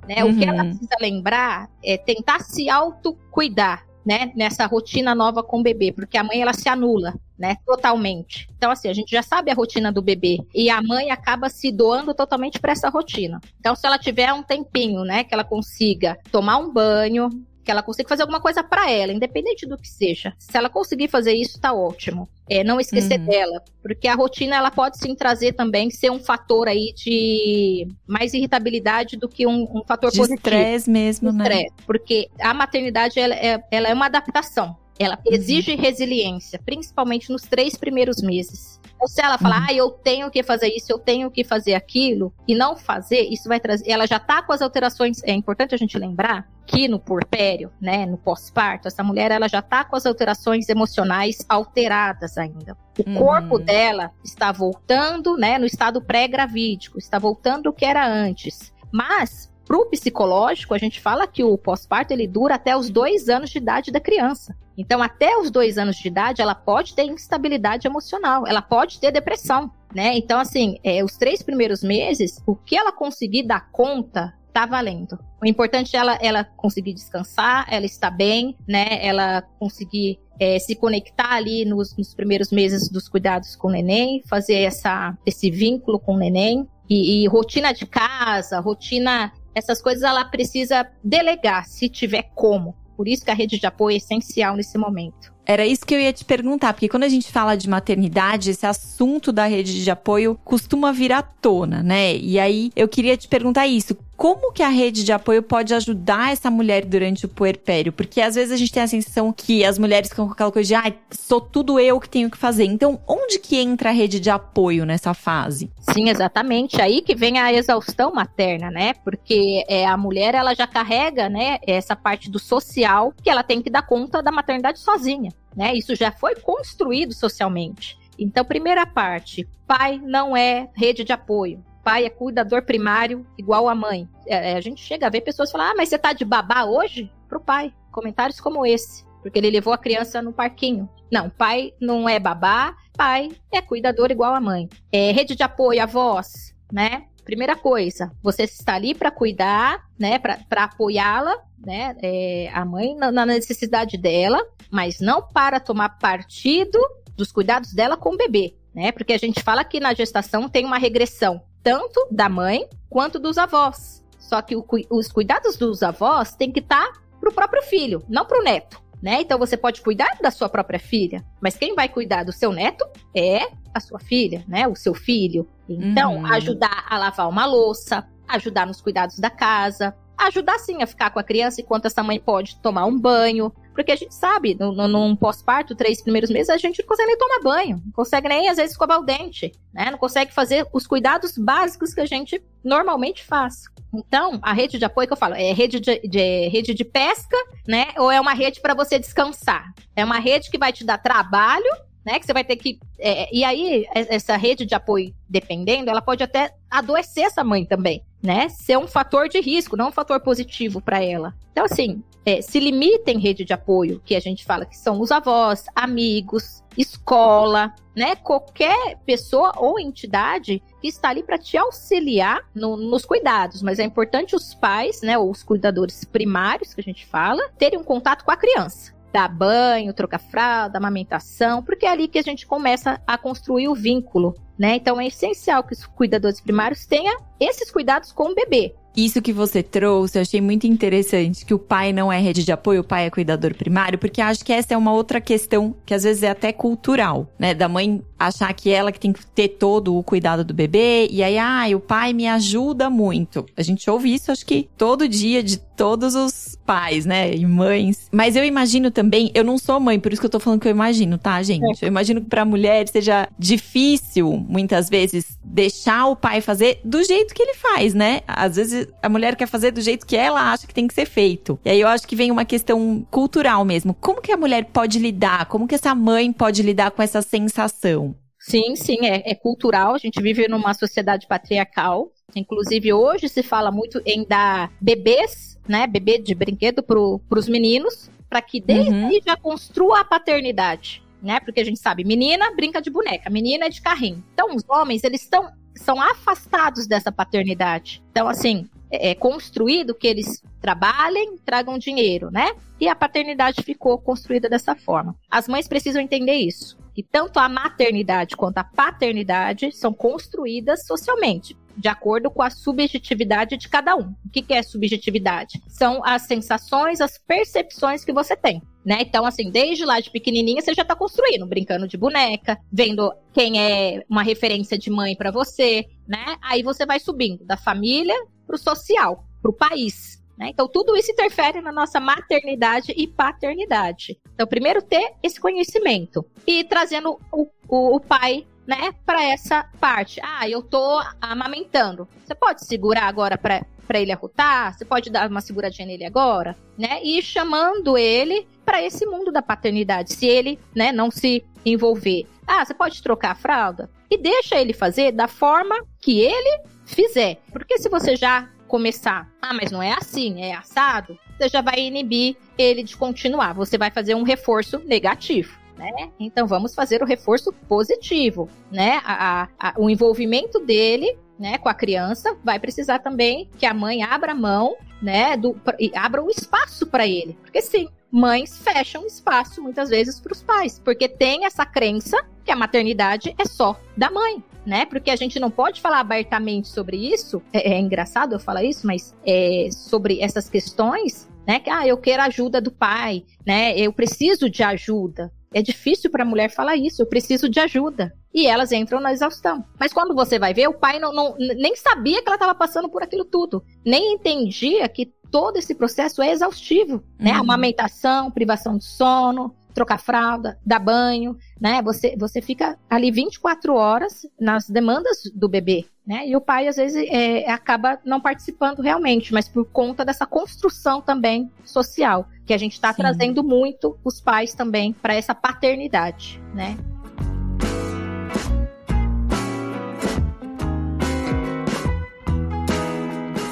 né? 0.08 0.24
Uhum. 0.24 0.30
O 0.30 0.36
que 0.36 0.44
ela 0.44 0.64
uhum. 0.64 0.70
precisa 0.70 0.96
lembrar 1.00 1.70
é 1.82 1.96
tentar 1.96 2.40
se 2.40 2.68
autocuidar 2.68 3.86
né, 4.04 4.32
nessa 4.34 4.66
rotina 4.66 5.14
nova 5.14 5.42
com 5.42 5.60
o 5.60 5.62
bebê, 5.62 5.92
porque 5.92 6.18
a 6.18 6.24
mãe 6.24 6.40
ela 6.42 6.52
se 6.52 6.68
anula, 6.68 7.14
né, 7.40 7.56
totalmente. 7.64 8.46
Então 8.56 8.70
assim, 8.70 8.88
a 8.88 8.92
gente 8.92 9.10
já 9.10 9.22
sabe 9.22 9.50
a 9.50 9.54
rotina 9.54 9.90
do 9.90 10.02
bebê 10.02 10.38
e 10.54 10.68
a 10.68 10.82
mãe 10.82 11.10
acaba 11.10 11.48
se 11.48 11.72
doando 11.72 12.12
totalmente 12.14 12.60
para 12.60 12.72
essa 12.72 12.90
rotina. 12.90 13.40
Então 13.58 13.74
se 13.74 13.86
ela 13.86 13.98
tiver 13.98 14.30
um 14.34 14.42
tempinho, 14.42 15.02
né, 15.04 15.24
que 15.24 15.32
ela 15.32 15.42
consiga 15.42 16.18
tomar 16.30 16.58
um 16.58 16.70
banho, 16.70 17.30
que 17.64 17.70
ela 17.70 17.82
consiga 17.82 18.08
fazer 18.08 18.22
alguma 18.22 18.40
coisa 18.40 18.62
para 18.62 18.90
ela, 18.90 19.12
independente 19.12 19.66
do 19.66 19.78
que 19.78 19.88
seja. 19.88 20.34
Se 20.38 20.56
ela 20.56 20.68
conseguir 20.68 21.08
fazer 21.08 21.32
isso, 21.32 21.60
tá 21.60 21.72
ótimo. 21.72 22.28
É, 22.48 22.64
não 22.64 22.80
esquecer 22.80 23.18
uhum. 23.20 23.26
dela, 23.26 23.62
porque 23.80 24.08
a 24.08 24.14
rotina 24.14 24.56
ela 24.56 24.70
pode 24.70 24.98
sim 24.98 25.14
trazer 25.14 25.52
também 25.52 25.88
ser 25.88 26.10
um 26.10 26.18
fator 26.18 26.66
aí 26.66 26.92
de 26.96 27.86
mais 28.06 28.34
irritabilidade 28.34 29.16
do 29.16 29.28
que 29.28 29.46
um, 29.46 29.68
um 29.72 29.84
fator 29.86 30.10
de 30.10 30.18
positivo. 30.18 30.48
Estresse 30.48 30.90
mesmo, 30.90 31.32
né? 31.32 31.44
Estresse, 31.44 31.74
porque 31.86 32.28
a 32.40 32.52
maternidade 32.52 33.20
ela 33.20 33.34
é, 33.34 33.62
ela 33.70 33.88
é 33.88 33.94
uma 33.94 34.06
adaptação. 34.06 34.76
Ela 35.00 35.18
uhum. 35.24 35.32
exige 35.32 35.74
resiliência, 35.74 36.60
principalmente 36.62 37.32
nos 37.32 37.40
três 37.42 37.74
primeiros 37.74 38.20
meses. 38.20 38.78
Ou 39.00 39.08
se 39.08 39.22
ela 39.22 39.38
falar, 39.38 39.60
uhum. 39.60 39.66
ah, 39.70 39.72
eu 39.72 39.90
tenho 39.90 40.30
que 40.30 40.42
fazer 40.42 40.68
isso, 40.68 40.92
eu 40.92 40.98
tenho 40.98 41.30
que 41.30 41.42
fazer 41.42 41.72
aquilo, 41.72 42.34
e 42.46 42.54
não 42.54 42.76
fazer, 42.76 43.22
isso 43.22 43.48
vai 43.48 43.58
trazer. 43.58 43.90
Ela 43.90 44.06
já 44.06 44.20
tá 44.20 44.42
com 44.42 44.52
as 44.52 44.60
alterações. 44.60 45.22
É 45.24 45.32
importante 45.32 45.74
a 45.74 45.78
gente 45.78 45.96
lembrar 45.98 46.46
que 46.66 46.86
no 46.86 47.00
porpério, 47.00 47.72
né, 47.80 48.04
no 48.04 48.18
pós-parto, 48.18 48.88
essa 48.88 49.02
mulher 49.02 49.30
ela 49.30 49.48
já 49.48 49.62
tá 49.62 49.84
com 49.84 49.96
as 49.96 50.04
alterações 50.04 50.68
emocionais 50.68 51.38
alteradas 51.48 52.36
ainda. 52.36 52.76
O 52.98 53.08
uhum. 53.08 53.16
corpo 53.16 53.58
dela 53.58 54.12
está 54.22 54.52
voltando, 54.52 55.38
né, 55.38 55.58
no 55.58 55.64
estado 55.64 56.02
pré-gravídico, 56.02 56.98
está 56.98 57.18
voltando 57.18 57.68
o 57.68 57.72
que 57.72 57.86
era 57.86 58.06
antes. 58.06 58.70
Mas 58.92 59.49
para 59.70 59.78
o 59.78 59.86
psicológico, 59.86 60.74
a 60.74 60.78
gente 60.78 61.00
fala 61.00 61.28
que 61.28 61.44
o 61.44 61.56
pós-parto 61.56 62.12
ele 62.12 62.26
dura 62.26 62.56
até 62.56 62.76
os 62.76 62.90
dois 62.90 63.28
anos 63.28 63.50
de 63.50 63.58
idade 63.58 63.92
da 63.92 64.00
criança. 64.00 64.52
Então, 64.76 65.00
até 65.00 65.38
os 65.38 65.48
dois 65.48 65.78
anos 65.78 65.94
de 65.94 66.08
idade, 66.08 66.42
ela 66.42 66.56
pode 66.56 66.92
ter 66.92 67.04
instabilidade 67.04 67.86
emocional, 67.86 68.44
ela 68.48 68.60
pode 68.60 68.98
ter 68.98 69.12
depressão, 69.12 69.70
né? 69.94 70.16
Então, 70.16 70.40
assim, 70.40 70.76
é, 70.82 71.04
os 71.04 71.16
três 71.16 71.40
primeiros 71.40 71.84
meses, 71.84 72.42
o 72.44 72.56
que 72.56 72.76
ela 72.76 72.90
conseguir 72.90 73.44
dar 73.44 73.70
conta, 73.70 74.34
tá 74.52 74.66
valendo. 74.66 75.16
O 75.40 75.46
importante 75.46 75.94
é 75.94 76.00
ela, 76.00 76.18
ela 76.20 76.42
conseguir 76.42 76.92
descansar, 76.92 77.64
ela 77.70 77.86
estar 77.86 78.10
bem, 78.10 78.56
né? 78.66 78.98
Ela 79.00 79.40
conseguir 79.56 80.18
é, 80.40 80.58
se 80.58 80.74
conectar 80.74 81.34
ali 81.34 81.64
nos, 81.64 81.96
nos, 81.96 82.12
primeiros 82.12 82.50
meses 82.50 82.88
dos 82.88 83.08
cuidados 83.08 83.54
com 83.54 83.68
o 83.68 83.70
neném, 83.70 84.20
fazer 84.28 84.62
essa, 84.62 85.16
esse 85.24 85.48
vínculo 85.48 86.00
com 86.00 86.14
o 86.14 86.18
neném. 86.18 86.66
E, 86.88 87.22
e 87.22 87.28
rotina 87.28 87.72
de 87.72 87.86
casa, 87.86 88.58
rotina 88.58 89.32
essas 89.54 89.80
coisas 89.82 90.02
ela 90.02 90.24
precisa 90.24 90.88
delegar, 91.02 91.66
se 91.66 91.88
tiver 91.88 92.30
como. 92.34 92.74
Por 92.96 93.08
isso 93.08 93.24
que 93.24 93.30
a 93.30 93.34
rede 93.34 93.58
de 93.58 93.66
apoio 93.66 93.94
é 93.94 93.96
essencial 93.96 94.56
nesse 94.56 94.76
momento. 94.76 95.32
Era 95.46 95.66
isso 95.66 95.84
que 95.84 95.94
eu 95.94 96.00
ia 96.00 96.12
te 96.12 96.24
perguntar, 96.24 96.72
porque 96.72 96.88
quando 96.88 97.04
a 97.04 97.08
gente 97.08 97.30
fala 97.30 97.56
de 97.56 97.68
maternidade, 97.68 98.50
esse 98.50 98.66
assunto 98.66 99.32
da 99.32 99.46
rede 99.46 99.82
de 99.82 99.90
apoio 99.90 100.38
costuma 100.44 100.92
vir 100.92 101.12
à 101.12 101.22
tona, 101.22 101.82
né? 101.82 102.14
E 102.16 102.38
aí 102.38 102.70
eu 102.76 102.86
queria 102.86 103.16
te 103.16 103.26
perguntar 103.26 103.66
isso. 103.66 103.96
como 104.20 104.52
que 104.52 104.62
a 104.62 104.68
rede 104.68 105.02
de 105.02 105.12
apoio 105.12 105.42
pode 105.42 105.72
ajudar 105.72 106.30
essa 106.30 106.50
mulher 106.50 106.84
durante 106.84 107.24
o 107.24 107.28
puerpério? 107.28 107.90
Porque 107.90 108.20
às 108.20 108.34
vezes 108.34 108.52
a 108.52 108.56
gente 108.58 108.70
tem 108.70 108.82
a 108.82 108.86
sensação 108.86 109.32
que 109.32 109.64
as 109.64 109.78
mulheres 109.78 110.10
ficam 110.10 110.26
com 110.26 110.34
aquela 110.34 110.52
coisa 110.52 110.68
de, 110.68 110.74
ah, 110.74 110.92
sou 111.10 111.40
tudo 111.40 111.80
eu 111.80 111.98
que 111.98 112.06
tenho 112.06 112.30
que 112.30 112.36
fazer. 112.36 112.64
Então, 112.64 113.00
onde 113.08 113.38
que 113.38 113.56
entra 113.56 113.88
a 113.88 113.92
rede 113.92 114.20
de 114.20 114.28
apoio 114.28 114.84
nessa 114.84 115.14
fase? 115.14 115.70
Sim, 115.80 116.10
exatamente. 116.10 116.82
Aí 116.82 117.00
que 117.00 117.14
vem 117.14 117.38
a 117.38 117.50
exaustão 117.50 118.12
materna, 118.12 118.70
né? 118.70 118.92
Porque 119.02 119.64
é, 119.66 119.86
a 119.86 119.96
mulher, 119.96 120.34
ela 120.34 120.52
já 120.54 120.66
carrega, 120.66 121.30
né, 121.30 121.58
essa 121.66 121.96
parte 121.96 122.30
do 122.30 122.38
social 122.38 123.14
que 123.22 123.30
ela 123.30 123.42
tem 123.42 123.62
que 123.62 123.70
dar 123.70 123.86
conta 123.86 124.22
da 124.22 124.30
maternidade 124.30 124.80
sozinha, 124.80 125.29
né? 125.56 125.74
Isso 125.74 125.94
já 125.94 126.10
foi 126.10 126.34
construído 126.36 127.12
socialmente. 127.12 127.98
Então, 128.18 128.44
primeira 128.44 128.86
parte, 128.86 129.48
pai 129.66 129.98
não 130.02 130.36
é 130.36 130.68
rede 130.74 131.04
de 131.04 131.12
apoio. 131.12 131.64
Pai 131.82 132.04
é 132.04 132.10
cuidador 132.10 132.62
primário 132.62 133.26
igual 133.38 133.68
a 133.68 133.74
mãe. 133.74 134.06
É, 134.26 134.52
é 134.52 134.56
a 134.56 134.60
gente 134.60 134.82
chega 134.82 135.06
a 135.06 135.10
ver 135.10 135.22
pessoas 135.22 135.50
falar: 135.50 135.70
ah, 135.70 135.74
mas 135.76 135.88
você 135.88 135.98
tá 135.98 136.12
de 136.12 136.24
babá 136.24 136.64
hoje? 136.64 137.10
Pro 137.28 137.40
pai. 137.40 137.72
Comentários 137.90 138.40
como 138.40 138.66
esse. 138.66 139.04
Porque 139.22 139.38
ele 139.38 139.50
levou 139.50 139.72
a 139.72 139.78
criança 139.78 140.22
no 140.22 140.32
parquinho. 140.32 140.88
Não, 141.10 141.28
pai 141.28 141.72
não 141.80 142.08
é 142.08 142.18
babá, 142.18 142.76
pai 142.96 143.30
é 143.52 143.60
cuidador 143.60 144.10
igual 144.10 144.34
a 144.34 144.40
mãe. 144.40 144.68
É, 144.92 145.10
rede 145.10 145.34
de 145.34 145.42
apoio, 145.42 145.82
avós, 145.82 146.54
né? 146.72 147.04
Primeira 147.30 147.54
coisa, 147.54 148.10
você 148.20 148.42
está 148.42 148.74
ali 148.74 148.92
para 148.92 149.08
cuidar, 149.08 149.86
né? 149.96 150.18
Para 150.18 150.64
apoiá-la, 150.64 151.32
né? 151.64 151.96
É, 152.02 152.50
a 152.52 152.64
mãe 152.64 152.96
na, 152.96 153.12
na 153.12 153.24
necessidade 153.24 153.96
dela, 153.96 154.44
mas 154.68 154.98
não 154.98 155.22
para 155.22 155.60
tomar 155.60 155.90
partido 155.90 156.76
dos 157.16 157.30
cuidados 157.30 157.72
dela 157.72 157.96
com 157.96 158.14
o 158.14 158.16
bebê, 158.16 158.56
né? 158.74 158.90
Porque 158.90 159.12
a 159.12 159.16
gente 159.16 159.44
fala 159.44 159.62
que 159.62 159.78
na 159.78 159.94
gestação 159.94 160.48
tem 160.48 160.64
uma 160.64 160.76
regressão 160.76 161.40
tanto 161.62 162.04
da 162.10 162.28
mãe 162.28 162.68
quanto 162.88 163.20
dos 163.20 163.38
avós. 163.38 164.04
Só 164.18 164.42
que 164.42 164.56
o, 164.56 164.66
os 164.90 165.12
cuidados 165.12 165.56
dos 165.56 165.84
avós 165.84 166.34
tem 166.34 166.50
que 166.50 166.58
estar 166.58 166.84
tá 166.84 167.00
pro 167.20 167.32
próprio 167.32 167.62
filho, 167.62 168.02
não 168.08 168.26
pro 168.26 168.42
neto. 168.42 168.82
Né? 169.02 169.22
Então 169.22 169.38
você 169.38 169.56
pode 169.56 169.80
cuidar 169.80 170.18
da 170.20 170.30
sua 170.30 170.48
própria 170.48 170.78
filha, 170.78 171.24
mas 171.40 171.56
quem 171.56 171.74
vai 171.74 171.88
cuidar 171.88 172.22
do 172.22 172.32
seu 172.32 172.52
neto 172.52 172.86
é 173.16 173.48
a 173.72 173.80
sua 173.80 173.98
filha, 173.98 174.44
né? 174.46 174.68
O 174.68 174.76
seu 174.76 174.92
filho. 174.92 175.48
Então, 175.68 176.16
uhum. 176.16 176.26
ajudar 176.26 176.84
a 176.88 176.98
lavar 176.98 177.28
uma 177.28 177.46
louça, 177.46 178.06
ajudar 178.28 178.66
nos 178.66 178.80
cuidados 178.80 179.18
da 179.18 179.30
casa, 179.30 179.96
ajudar 180.18 180.58
sim 180.58 180.82
a 180.82 180.86
ficar 180.86 181.10
com 181.10 181.18
a 181.18 181.24
criança 181.24 181.60
enquanto 181.60 181.86
essa 181.86 182.02
mãe 182.02 182.20
pode 182.20 182.56
tomar 182.60 182.84
um 182.84 182.98
banho. 182.98 183.52
Porque 183.72 183.92
a 183.92 183.96
gente 183.96 184.14
sabe, 184.14 184.56
no, 184.58 184.72
no, 184.72 184.88
num 184.88 185.16
pós-parto, 185.16 185.74
três 185.74 186.02
primeiros 186.02 186.30
meses, 186.30 186.50
a 186.50 186.56
gente 186.56 186.80
não 186.80 186.88
consegue 186.88 187.08
nem 187.08 187.18
tomar 187.18 187.40
banho, 187.40 187.82
não 187.84 187.92
consegue 187.92 188.28
nem, 188.28 188.48
às 188.48 188.56
vezes, 188.56 188.72
escovar 188.72 188.98
o 188.98 189.04
dente, 189.04 189.52
né? 189.72 189.90
Não 189.90 189.98
consegue 189.98 190.32
fazer 190.32 190.66
os 190.72 190.86
cuidados 190.86 191.38
básicos 191.38 191.94
que 191.94 192.00
a 192.00 192.06
gente 192.06 192.42
normalmente 192.64 193.24
faz. 193.24 193.64
Então, 193.92 194.38
a 194.42 194.52
rede 194.52 194.78
de 194.78 194.84
apoio 194.84 195.06
que 195.06 195.12
eu 195.12 195.18
falo 195.18 195.34
é 195.34 195.52
rede 195.52 195.80
de, 195.80 196.00
de 196.00 196.48
rede 196.48 196.74
de 196.74 196.84
pesca, 196.84 197.36
né? 197.66 197.88
Ou 197.98 198.10
é 198.10 198.20
uma 198.20 198.32
rede 198.32 198.60
para 198.60 198.74
você 198.74 198.98
descansar? 198.98 199.72
É 199.96 200.04
uma 200.04 200.18
rede 200.18 200.50
que 200.50 200.58
vai 200.58 200.72
te 200.72 200.84
dar 200.84 200.98
trabalho, 200.98 201.70
né? 202.04 202.18
Que 202.18 202.26
você 202.26 202.32
vai 202.32 202.44
ter 202.44 202.56
que. 202.56 202.78
É, 202.98 203.28
e 203.34 203.44
aí, 203.44 203.86
essa 203.94 204.36
rede 204.36 204.64
de 204.64 204.74
apoio, 204.74 205.14
dependendo, 205.28 205.90
ela 205.90 206.02
pode 206.02 206.22
até 206.22 206.54
adoecer 206.70 207.24
essa 207.24 207.42
mãe 207.42 207.64
também, 207.64 208.02
né? 208.22 208.48
Ser 208.48 208.76
um 208.78 208.86
fator 208.86 209.28
de 209.28 209.40
risco, 209.40 209.76
não 209.76 209.88
um 209.88 209.92
fator 209.92 210.20
positivo 210.20 210.80
para 210.80 211.02
ela. 211.02 211.34
Então, 211.52 211.64
assim, 211.64 212.02
é, 212.24 212.42
se 212.42 212.60
limita 212.60 213.10
em 213.10 213.18
rede 213.18 213.44
de 213.44 213.52
apoio, 213.52 214.00
que 214.04 214.14
a 214.14 214.20
gente 214.20 214.44
fala 214.44 214.66
que 214.66 214.76
são 214.76 215.00
os 215.00 215.10
avós, 215.10 215.64
amigos, 215.74 216.62
escola, 216.76 217.74
né? 217.96 218.14
Qualquer 218.16 218.98
pessoa 219.06 219.52
ou 219.56 219.80
entidade 219.80 220.62
que 220.80 220.88
está 220.88 221.08
ali 221.08 221.22
para 221.22 221.38
te 221.38 221.56
auxiliar 221.56 222.40
no, 222.54 222.76
nos 222.76 223.04
cuidados, 223.04 223.62
mas 223.62 223.78
é 223.78 223.84
importante 223.84 224.36
os 224.36 224.54
pais, 224.54 225.02
né, 225.02 225.18
ou 225.18 225.30
os 225.30 225.42
cuidadores 225.42 226.04
primários 226.04 226.72
que 226.74 226.80
a 226.80 226.84
gente 226.84 227.06
fala, 227.06 227.42
terem 227.58 227.78
um 227.78 227.84
contato 227.84 228.24
com 228.24 228.30
a 228.30 228.36
criança 228.36 228.99
dar 229.12 229.28
banho, 229.28 229.94
trocar 229.94 230.18
fralda, 230.18 230.78
amamentação, 230.78 231.62
porque 231.62 231.86
é 231.86 231.90
ali 231.90 232.08
que 232.08 232.18
a 232.18 232.22
gente 232.22 232.46
começa 232.46 233.00
a 233.06 233.18
construir 233.18 233.68
o 233.68 233.74
vínculo, 233.74 234.34
né? 234.58 234.76
Então 234.76 235.00
é 235.00 235.06
essencial 235.06 235.64
que 235.64 235.72
os 235.72 235.86
cuidadores 235.86 236.40
primários 236.40 236.86
tenham 236.86 237.16
esses 237.38 237.70
cuidados 237.70 238.12
com 238.12 238.30
o 238.30 238.34
bebê. 238.34 238.74
Isso 238.96 239.22
que 239.22 239.32
você 239.32 239.62
trouxe, 239.62 240.18
eu 240.18 240.22
achei 240.22 240.40
muito 240.40 240.66
interessante, 240.66 241.44
que 241.46 241.54
o 241.54 241.58
pai 241.58 241.92
não 241.92 242.12
é 242.12 242.18
rede 242.18 242.44
de 242.44 242.50
apoio, 242.50 242.80
o 242.80 242.84
pai 242.84 243.06
é 243.06 243.10
cuidador 243.10 243.54
primário, 243.54 243.98
porque 243.98 244.20
acho 244.20 244.44
que 244.44 244.52
essa 244.52 244.74
é 244.74 244.76
uma 244.76 244.92
outra 244.92 245.20
questão 245.20 245.76
que 245.86 245.94
às 245.94 246.02
vezes 246.02 246.24
é 246.24 246.30
até 246.30 246.52
cultural, 246.52 247.28
né? 247.38 247.54
Da 247.54 247.68
mãe 247.68 248.02
achar 248.18 248.52
que 248.52 248.68
ela 248.68 248.90
que 248.90 248.98
tem 248.98 249.12
que 249.12 249.24
ter 249.26 249.48
todo 249.48 249.96
o 249.96 250.02
cuidado 250.02 250.44
do 250.44 250.52
bebê, 250.52 251.06
e 251.08 251.22
aí, 251.22 251.38
ah, 251.38 251.64
o 251.74 251.80
pai 251.80 252.12
me 252.12 252.26
ajuda 252.26 252.90
muito. 252.90 253.46
A 253.56 253.62
gente 253.62 253.88
ouve 253.88 254.12
isso, 254.12 254.32
acho 254.32 254.44
que 254.44 254.68
todo 254.76 255.08
dia, 255.08 255.40
de 255.42 255.58
todos 255.80 256.14
os 256.14 256.58
pais, 256.66 257.06
né? 257.06 257.34
E 257.34 257.46
mães. 257.46 258.06
Mas 258.12 258.36
eu 258.36 258.44
imagino 258.44 258.90
também, 258.90 259.30
eu 259.34 259.42
não 259.42 259.56
sou 259.56 259.80
mãe, 259.80 259.98
por 259.98 260.12
isso 260.12 260.20
que 260.20 260.26
eu 260.26 260.30
tô 260.30 260.38
falando 260.38 260.60
que 260.60 260.68
eu 260.68 260.70
imagino, 260.70 261.16
tá, 261.16 261.42
gente? 261.42 261.82
Eu 261.82 261.88
imagino 261.88 262.20
que 262.20 262.28
pra 262.28 262.44
mulher 262.44 262.86
seja 262.86 263.26
difícil, 263.38 264.44
muitas 264.46 264.90
vezes, 264.90 265.38
deixar 265.42 266.08
o 266.08 266.14
pai 266.14 266.42
fazer 266.42 266.82
do 266.84 267.02
jeito 267.02 267.32
que 267.32 267.42
ele 267.42 267.54
faz, 267.54 267.94
né? 267.94 268.20
Às 268.28 268.56
vezes 268.56 268.88
a 269.02 269.08
mulher 269.08 269.36
quer 269.36 269.46
fazer 269.46 269.70
do 269.70 269.80
jeito 269.80 270.06
que 270.06 270.18
ela 270.18 270.52
acha 270.52 270.66
que 270.66 270.74
tem 270.74 270.86
que 270.86 270.92
ser 270.92 271.06
feito. 271.06 271.58
E 271.64 271.70
aí 271.70 271.80
eu 271.80 271.88
acho 271.88 272.06
que 272.06 272.14
vem 272.14 272.30
uma 272.30 272.44
questão 272.44 273.06
cultural 273.10 273.64
mesmo. 273.64 273.94
Como 273.94 274.20
que 274.20 274.32
a 274.32 274.36
mulher 274.36 274.66
pode 274.66 274.98
lidar? 274.98 275.46
Como 275.46 275.66
que 275.66 275.76
essa 275.76 275.94
mãe 275.94 276.30
pode 276.30 276.62
lidar 276.62 276.90
com 276.90 277.02
essa 277.02 277.22
sensação? 277.22 278.14
Sim, 278.40 278.74
sim, 278.74 279.06
é, 279.06 279.30
é 279.30 279.34
cultural. 279.34 279.94
A 279.94 279.98
gente 279.98 280.20
vive 280.22 280.48
numa 280.48 280.72
sociedade 280.72 281.26
patriarcal. 281.26 282.10
Inclusive, 282.34 282.92
hoje 282.92 283.28
se 283.28 283.42
fala 283.42 283.70
muito 283.70 284.00
em 284.06 284.24
dar 284.24 284.72
bebês, 284.80 285.58
né? 285.68 285.86
Bebê 285.86 286.18
de 286.18 286.34
brinquedo 286.34 286.82
para 286.82 286.98
os 286.98 287.48
meninos, 287.48 288.10
para 288.30 288.40
que 288.40 288.58
desde 288.60 288.90
uhum. 288.90 289.08
aí 289.08 289.20
já 289.24 289.36
construa 289.36 290.00
a 290.00 290.04
paternidade. 290.04 291.02
Né? 291.22 291.38
Porque 291.38 291.60
a 291.60 291.64
gente 291.64 291.78
sabe, 291.78 292.02
menina 292.02 292.50
brinca 292.56 292.80
de 292.80 292.88
boneca, 292.88 293.28
menina 293.28 293.66
é 293.66 293.68
de 293.68 293.82
carrinho. 293.82 294.24
Então, 294.32 294.56
os 294.56 294.64
homens, 294.66 295.04
eles 295.04 295.20
estão 295.20 295.52
são 295.74 296.00
afastados 296.00 296.86
dessa 296.86 297.10
paternidade. 297.10 298.02
Então, 298.10 298.28
assim, 298.28 298.68
é, 298.90 299.10
é 299.10 299.14
construído 299.14 299.94
que 299.94 300.06
eles 300.06 300.42
trabalhem, 300.60 301.36
tragam 301.44 301.78
dinheiro, 301.78 302.30
né? 302.30 302.52
E 302.80 302.88
a 302.88 302.94
paternidade 302.94 303.62
ficou 303.62 303.98
construída 303.98 304.48
dessa 304.48 304.74
forma. 304.74 305.14
As 305.30 305.46
mães 305.46 305.68
precisam 305.68 306.02
entender 306.02 306.34
isso. 306.34 306.78
Que 306.94 307.02
tanto 307.02 307.38
a 307.38 307.48
maternidade 307.48 308.36
quanto 308.36 308.58
a 308.58 308.64
paternidade 308.64 309.70
são 309.72 309.92
construídas 309.92 310.84
socialmente, 310.86 311.56
de 311.80 311.88
acordo 311.88 312.30
com 312.30 312.42
a 312.42 312.50
subjetividade 312.50 313.56
de 313.56 313.68
cada 313.68 313.96
um. 313.96 314.14
O 314.24 314.30
que, 314.30 314.42
que 314.42 314.52
é 314.52 314.62
subjetividade? 314.62 315.60
São 315.66 316.04
as 316.04 316.22
sensações, 316.22 317.00
as 317.00 317.18
percepções 317.18 318.04
que 318.04 318.12
você 318.12 318.36
tem. 318.36 318.62
Né? 318.84 318.98
Então, 319.00 319.24
assim, 319.24 319.50
desde 319.50 319.84
lá 319.84 320.00
de 320.00 320.10
pequenininha 320.10 320.62
você 320.62 320.74
já 320.74 320.84
tá 320.84 320.94
construindo, 320.94 321.46
brincando 321.46 321.88
de 321.88 321.96
boneca, 321.96 322.58
vendo 322.72 323.12
quem 323.32 323.60
é 323.60 324.04
uma 324.08 324.22
referência 324.22 324.78
de 324.78 324.90
mãe 324.90 325.16
para 325.16 325.30
você, 325.30 325.86
né? 326.08 326.36
Aí 326.42 326.62
você 326.62 326.86
vai 326.86 326.98
subindo 326.98 327.44
da 327.44 327.56
família 327.56 328.14
pro 328.46 328.58
social, 328.58 329.24
pro 329.42 329.52
país. 329.52 330.20
Né? 330.40 330.48
Então, 330.48 330.66
tudo 330.66 330.96
isso 330.96 331.12
interfere 331.12 331.60
na 331.60 331.70
nossa 331.70 332.00
maternidade 332.00 332.94
e 332.96 333.06
paternidade. 333.06 334.18
Então, 334.34 334.46
primeiro, 334.46 334.80
ter 334.80 335.12
esse 335.22 335.38
conhecimento 335.38 336.24
e 336.46 336.64
trazendo 336.64 337.20
o, 337.30 337.46
o, 337.68 337.96
o 337.96 338.00
pai 338.00 338.46
né, 338.66 338.92
para 339.04 339.22
essa 339.24 339.64
parte. 339.80 340.20
Ah, 340.22 340.48
eu 340.48 340.62
tô 340.62 341.02
amamentando. 341.20 342.08
Você 342.24 342.34
pode 342.34 342.64
segurar 342.64 343.04
agora 343.04 343.36
para 343.36 343.62
para 343.90 343.98
ele 343.98 344.12
arrotar, 344.12 344.72
você 344.72 344.84
pode 344.84 345.10
dar 345.10 345.28
uma 345.28 345.40
seguradinha 345.40 345.84
nele 345.84 346.04
agora, 346.04 346.56
né? 346.78 347.02
E 347.02 347.20
chamando 347.20 347.98
ele 347.98 348.46
para 348.64 348.80
esse 348.80 349.04
mundo 349.04 349.32
da 349.32 349.42
paternidade, 349.42 350.12
se 350.12 350.26
ele, 350.26 350.60
né, 350.72 350.92
não 350.92 351.10
se 351.10 351.44
envolver. 351.66 352.24
Ah, 352.46 352.64
você 352.64 352.72
pode 352.72 353.02
trocar 353.02 353.32
a 353.32 353.34
fralda 353.34 353.90
e 354.08 354.16
deixa 354.16 354.60
ele 354.60 354.72
fazer 354.72 355.10
da 355.10 355.26
forma 355.26 355.74
que 356.00 356.20
ele 356.20 356.62
fizer. 356.86 357.40
Porque 357.50 357.78
se 357.78 357.88
você 357.88 358.14
já 358.14 358.48
começar, 358.68 359.28
ah, 359.42 359.52
mas 359.52 359.72
não 359.72 359.82
é 359.82 359.92
assim, 359.92 360.40
é 360.40 360.54
assado, 360.54 361.18
você 361.36 361.48
já 361.48 361.60
vai 361.60 361.80
inibir 361.80 362.36
ele 362.56 362.84
de 362.84 362.96
continuar. 362.96 363.54
Você 363.54 363.76
vai 363.76 363.90
fazer 363.90 364.14
um 364.14 364.22
reforço 364.22 364.78
negativo. 364.86 365.58
Né? 365.80 366.10
Então 366.20 366.46
vamos 366.46 366.74
fazer 366.74 367.02
o 367.02 367.06
reforço 367.06 367.52
positivo, 367.68 368.48
né? 368.70 369.00
A, 369.04 369.48
a, 369.58 369.74
o 369.78 369.88
envolvimento 369.88 370.60
dele, 370.60 371.16
né, 371.38 371.56
com 371.56 371.70
a 371.70 371.74
criança, 371.74 372.36
vai 372.44 372.58
precisar 372.60 372.98
também 372.98 373.48
que 373.58 373.64
a 373.64 373.72
mãe 373.72 374.02
abra 374.02 374.34
mão, 374.34 374.76
né, 375.00 375.38
do, 375.38 375.58
e 375.78 375.90
abra 375.96 376.22
um 376.22 376.28
espaço 376.28 376.86
para 376.86 377.06
ele, 377.06 377.34
porque 377.40 377.62
sim, 377.62 377.88
mães 378.12 378.58
fecham 378.58 379.06
espaço 379.06 379.62
muitas 379.62 379.88
vezes 379.88 380.20
para 380.20 380.34
os 380.34 380.42
pais, 380.42 380.78
porque 380.78 381.08
tem 381.08 381.46
essa 381.46 381.64
crença 381.64 382.22
que 382.44 382.50
a 382.50 382.56
maternidade 382.56 383.34
é 383.38 383.44
só 383.46 383.80
da 383.96 384.10
mãe 384.10 384.44
né? 384.64 384.84
Porque 384.84 385.10
a 385.10 385.16
gente 385.16 385.40
não 385.40 385.50
pode 385.50 385.80
falar 385.80 386.00
abertamente 386.00 386.68
sobre 386.68 386.96
isso. 386.96 387.42
É, 387.52 387.72
é 387.72 387.80
engraçado 387.80 388.34
eu 388.34 388.38
falar 388.38 388.62
isso, 388.62 388.86
mas 388.86 389.14
é, 389.26 389.68
sobre 389.72 390.20
essas 390.20 390.48
questões, 390.48 391.28
né? 391.46 391.60
Que 391.60 391.70
ah, 391.70 391.86
eu 391.86 391.96
quero 391.96 392.22
ajuda 392.22 392.60
do 392.60 392.70
pai, 392.70 393.24
né? 393.46 393.76
Eu 393.76 393.92
preciso 393.92 394.50
de 394.50 394.62
ajuda. 394.62 395.32
É 395.52 395.62
difícil 395.62 396.10
para 396.10 396.22
a 396.22 396.26
mulher 396.26 396.50
falar 396.50 396.76
isso. 396.76 397.02
Eu 397.02 397.06
preciso 397.06 397.48
de 397.48 397.58
ajuda. 397.60 398.14
e 398.32 398.46
elas 398.46 398.70
entram 398.70 399.00
na 399.00 399.12
exaustão. 399.12 399.64
Mas 399.78 399.92
quando 399.92 400.14
você 400.14 400.38
vai 400.38 400.54
ver, 400.54 400.68
o 400.68 400.74
pai 400.74 401.00
não, 401.00 401.12
não 401.12 401.36
nem 401.38 401.74
sabia 401.74 402.22
que 402.22 402.28
ela 402.28 402.36
estava 402.36 402.54
passando 402.54 402.88
por 402.88 403.02
aquilo 403.02 403.24
tudo, 403.24 403.62
nem 403.84 404.14
entendia 404.14 404.88
que 404.88 405.12
todo 405.30 405.56
esse 405.56 405.74
processo 405.74 406.22
é 406.22 406.30
exaustivo, 406.30 407.02
né? 407.18 407.32
Uhum. 407.32 407.40
Amamentação, 407.40 408.30
privação 408.30 408.78
de 408.78 408.84
sono, 408.84 409.54
trocar 409.74 409.98
fralda, 409.98 410.58
dar 410.64 410.78
banho, 410.78 411.36
né? 411.60 411.82
Você, 411.82 412.16
você 412.16 412.40
fica 412.40 412.78
ali 412.88 413.10
24 413.10 413.74
horas 413.74 414.26
nas 414.38 414.68
demandas 414.68 415.22
do 415.34 415.48
bebê, 415.48 415.86
né? 416.10 416.26
E 416.26 416.34
o 416.34 416.40
pai, 416.40 416.66
às 416.66 416.74
vezes, 416.74 417.06
é, 417.08 417.48
acaba 417.48 417.96
não 418.04 418.20
participando 418.20 418.82
realmente, 418.82 419.32
mas 419.32 419.48
por 419.48 419.64
conta 419.66 420.04
dessa 420.04 420.26
construção 420.26 421.00
também 421.00 421.48
social, 421.64 422.26
que 422.44 422.52
a 422.52 422.58
gente 422.58 422.72
está 422.72 422.92
trazendo 422.92 423.44
muito 423.44 423.96
os 424.04 424.20
pais 424.20 424.52
também 424.52 424.92
para 424.92 425.14
essa 425.14 425.36
paternidade, 425.36 426.42
né? 426.52 426.76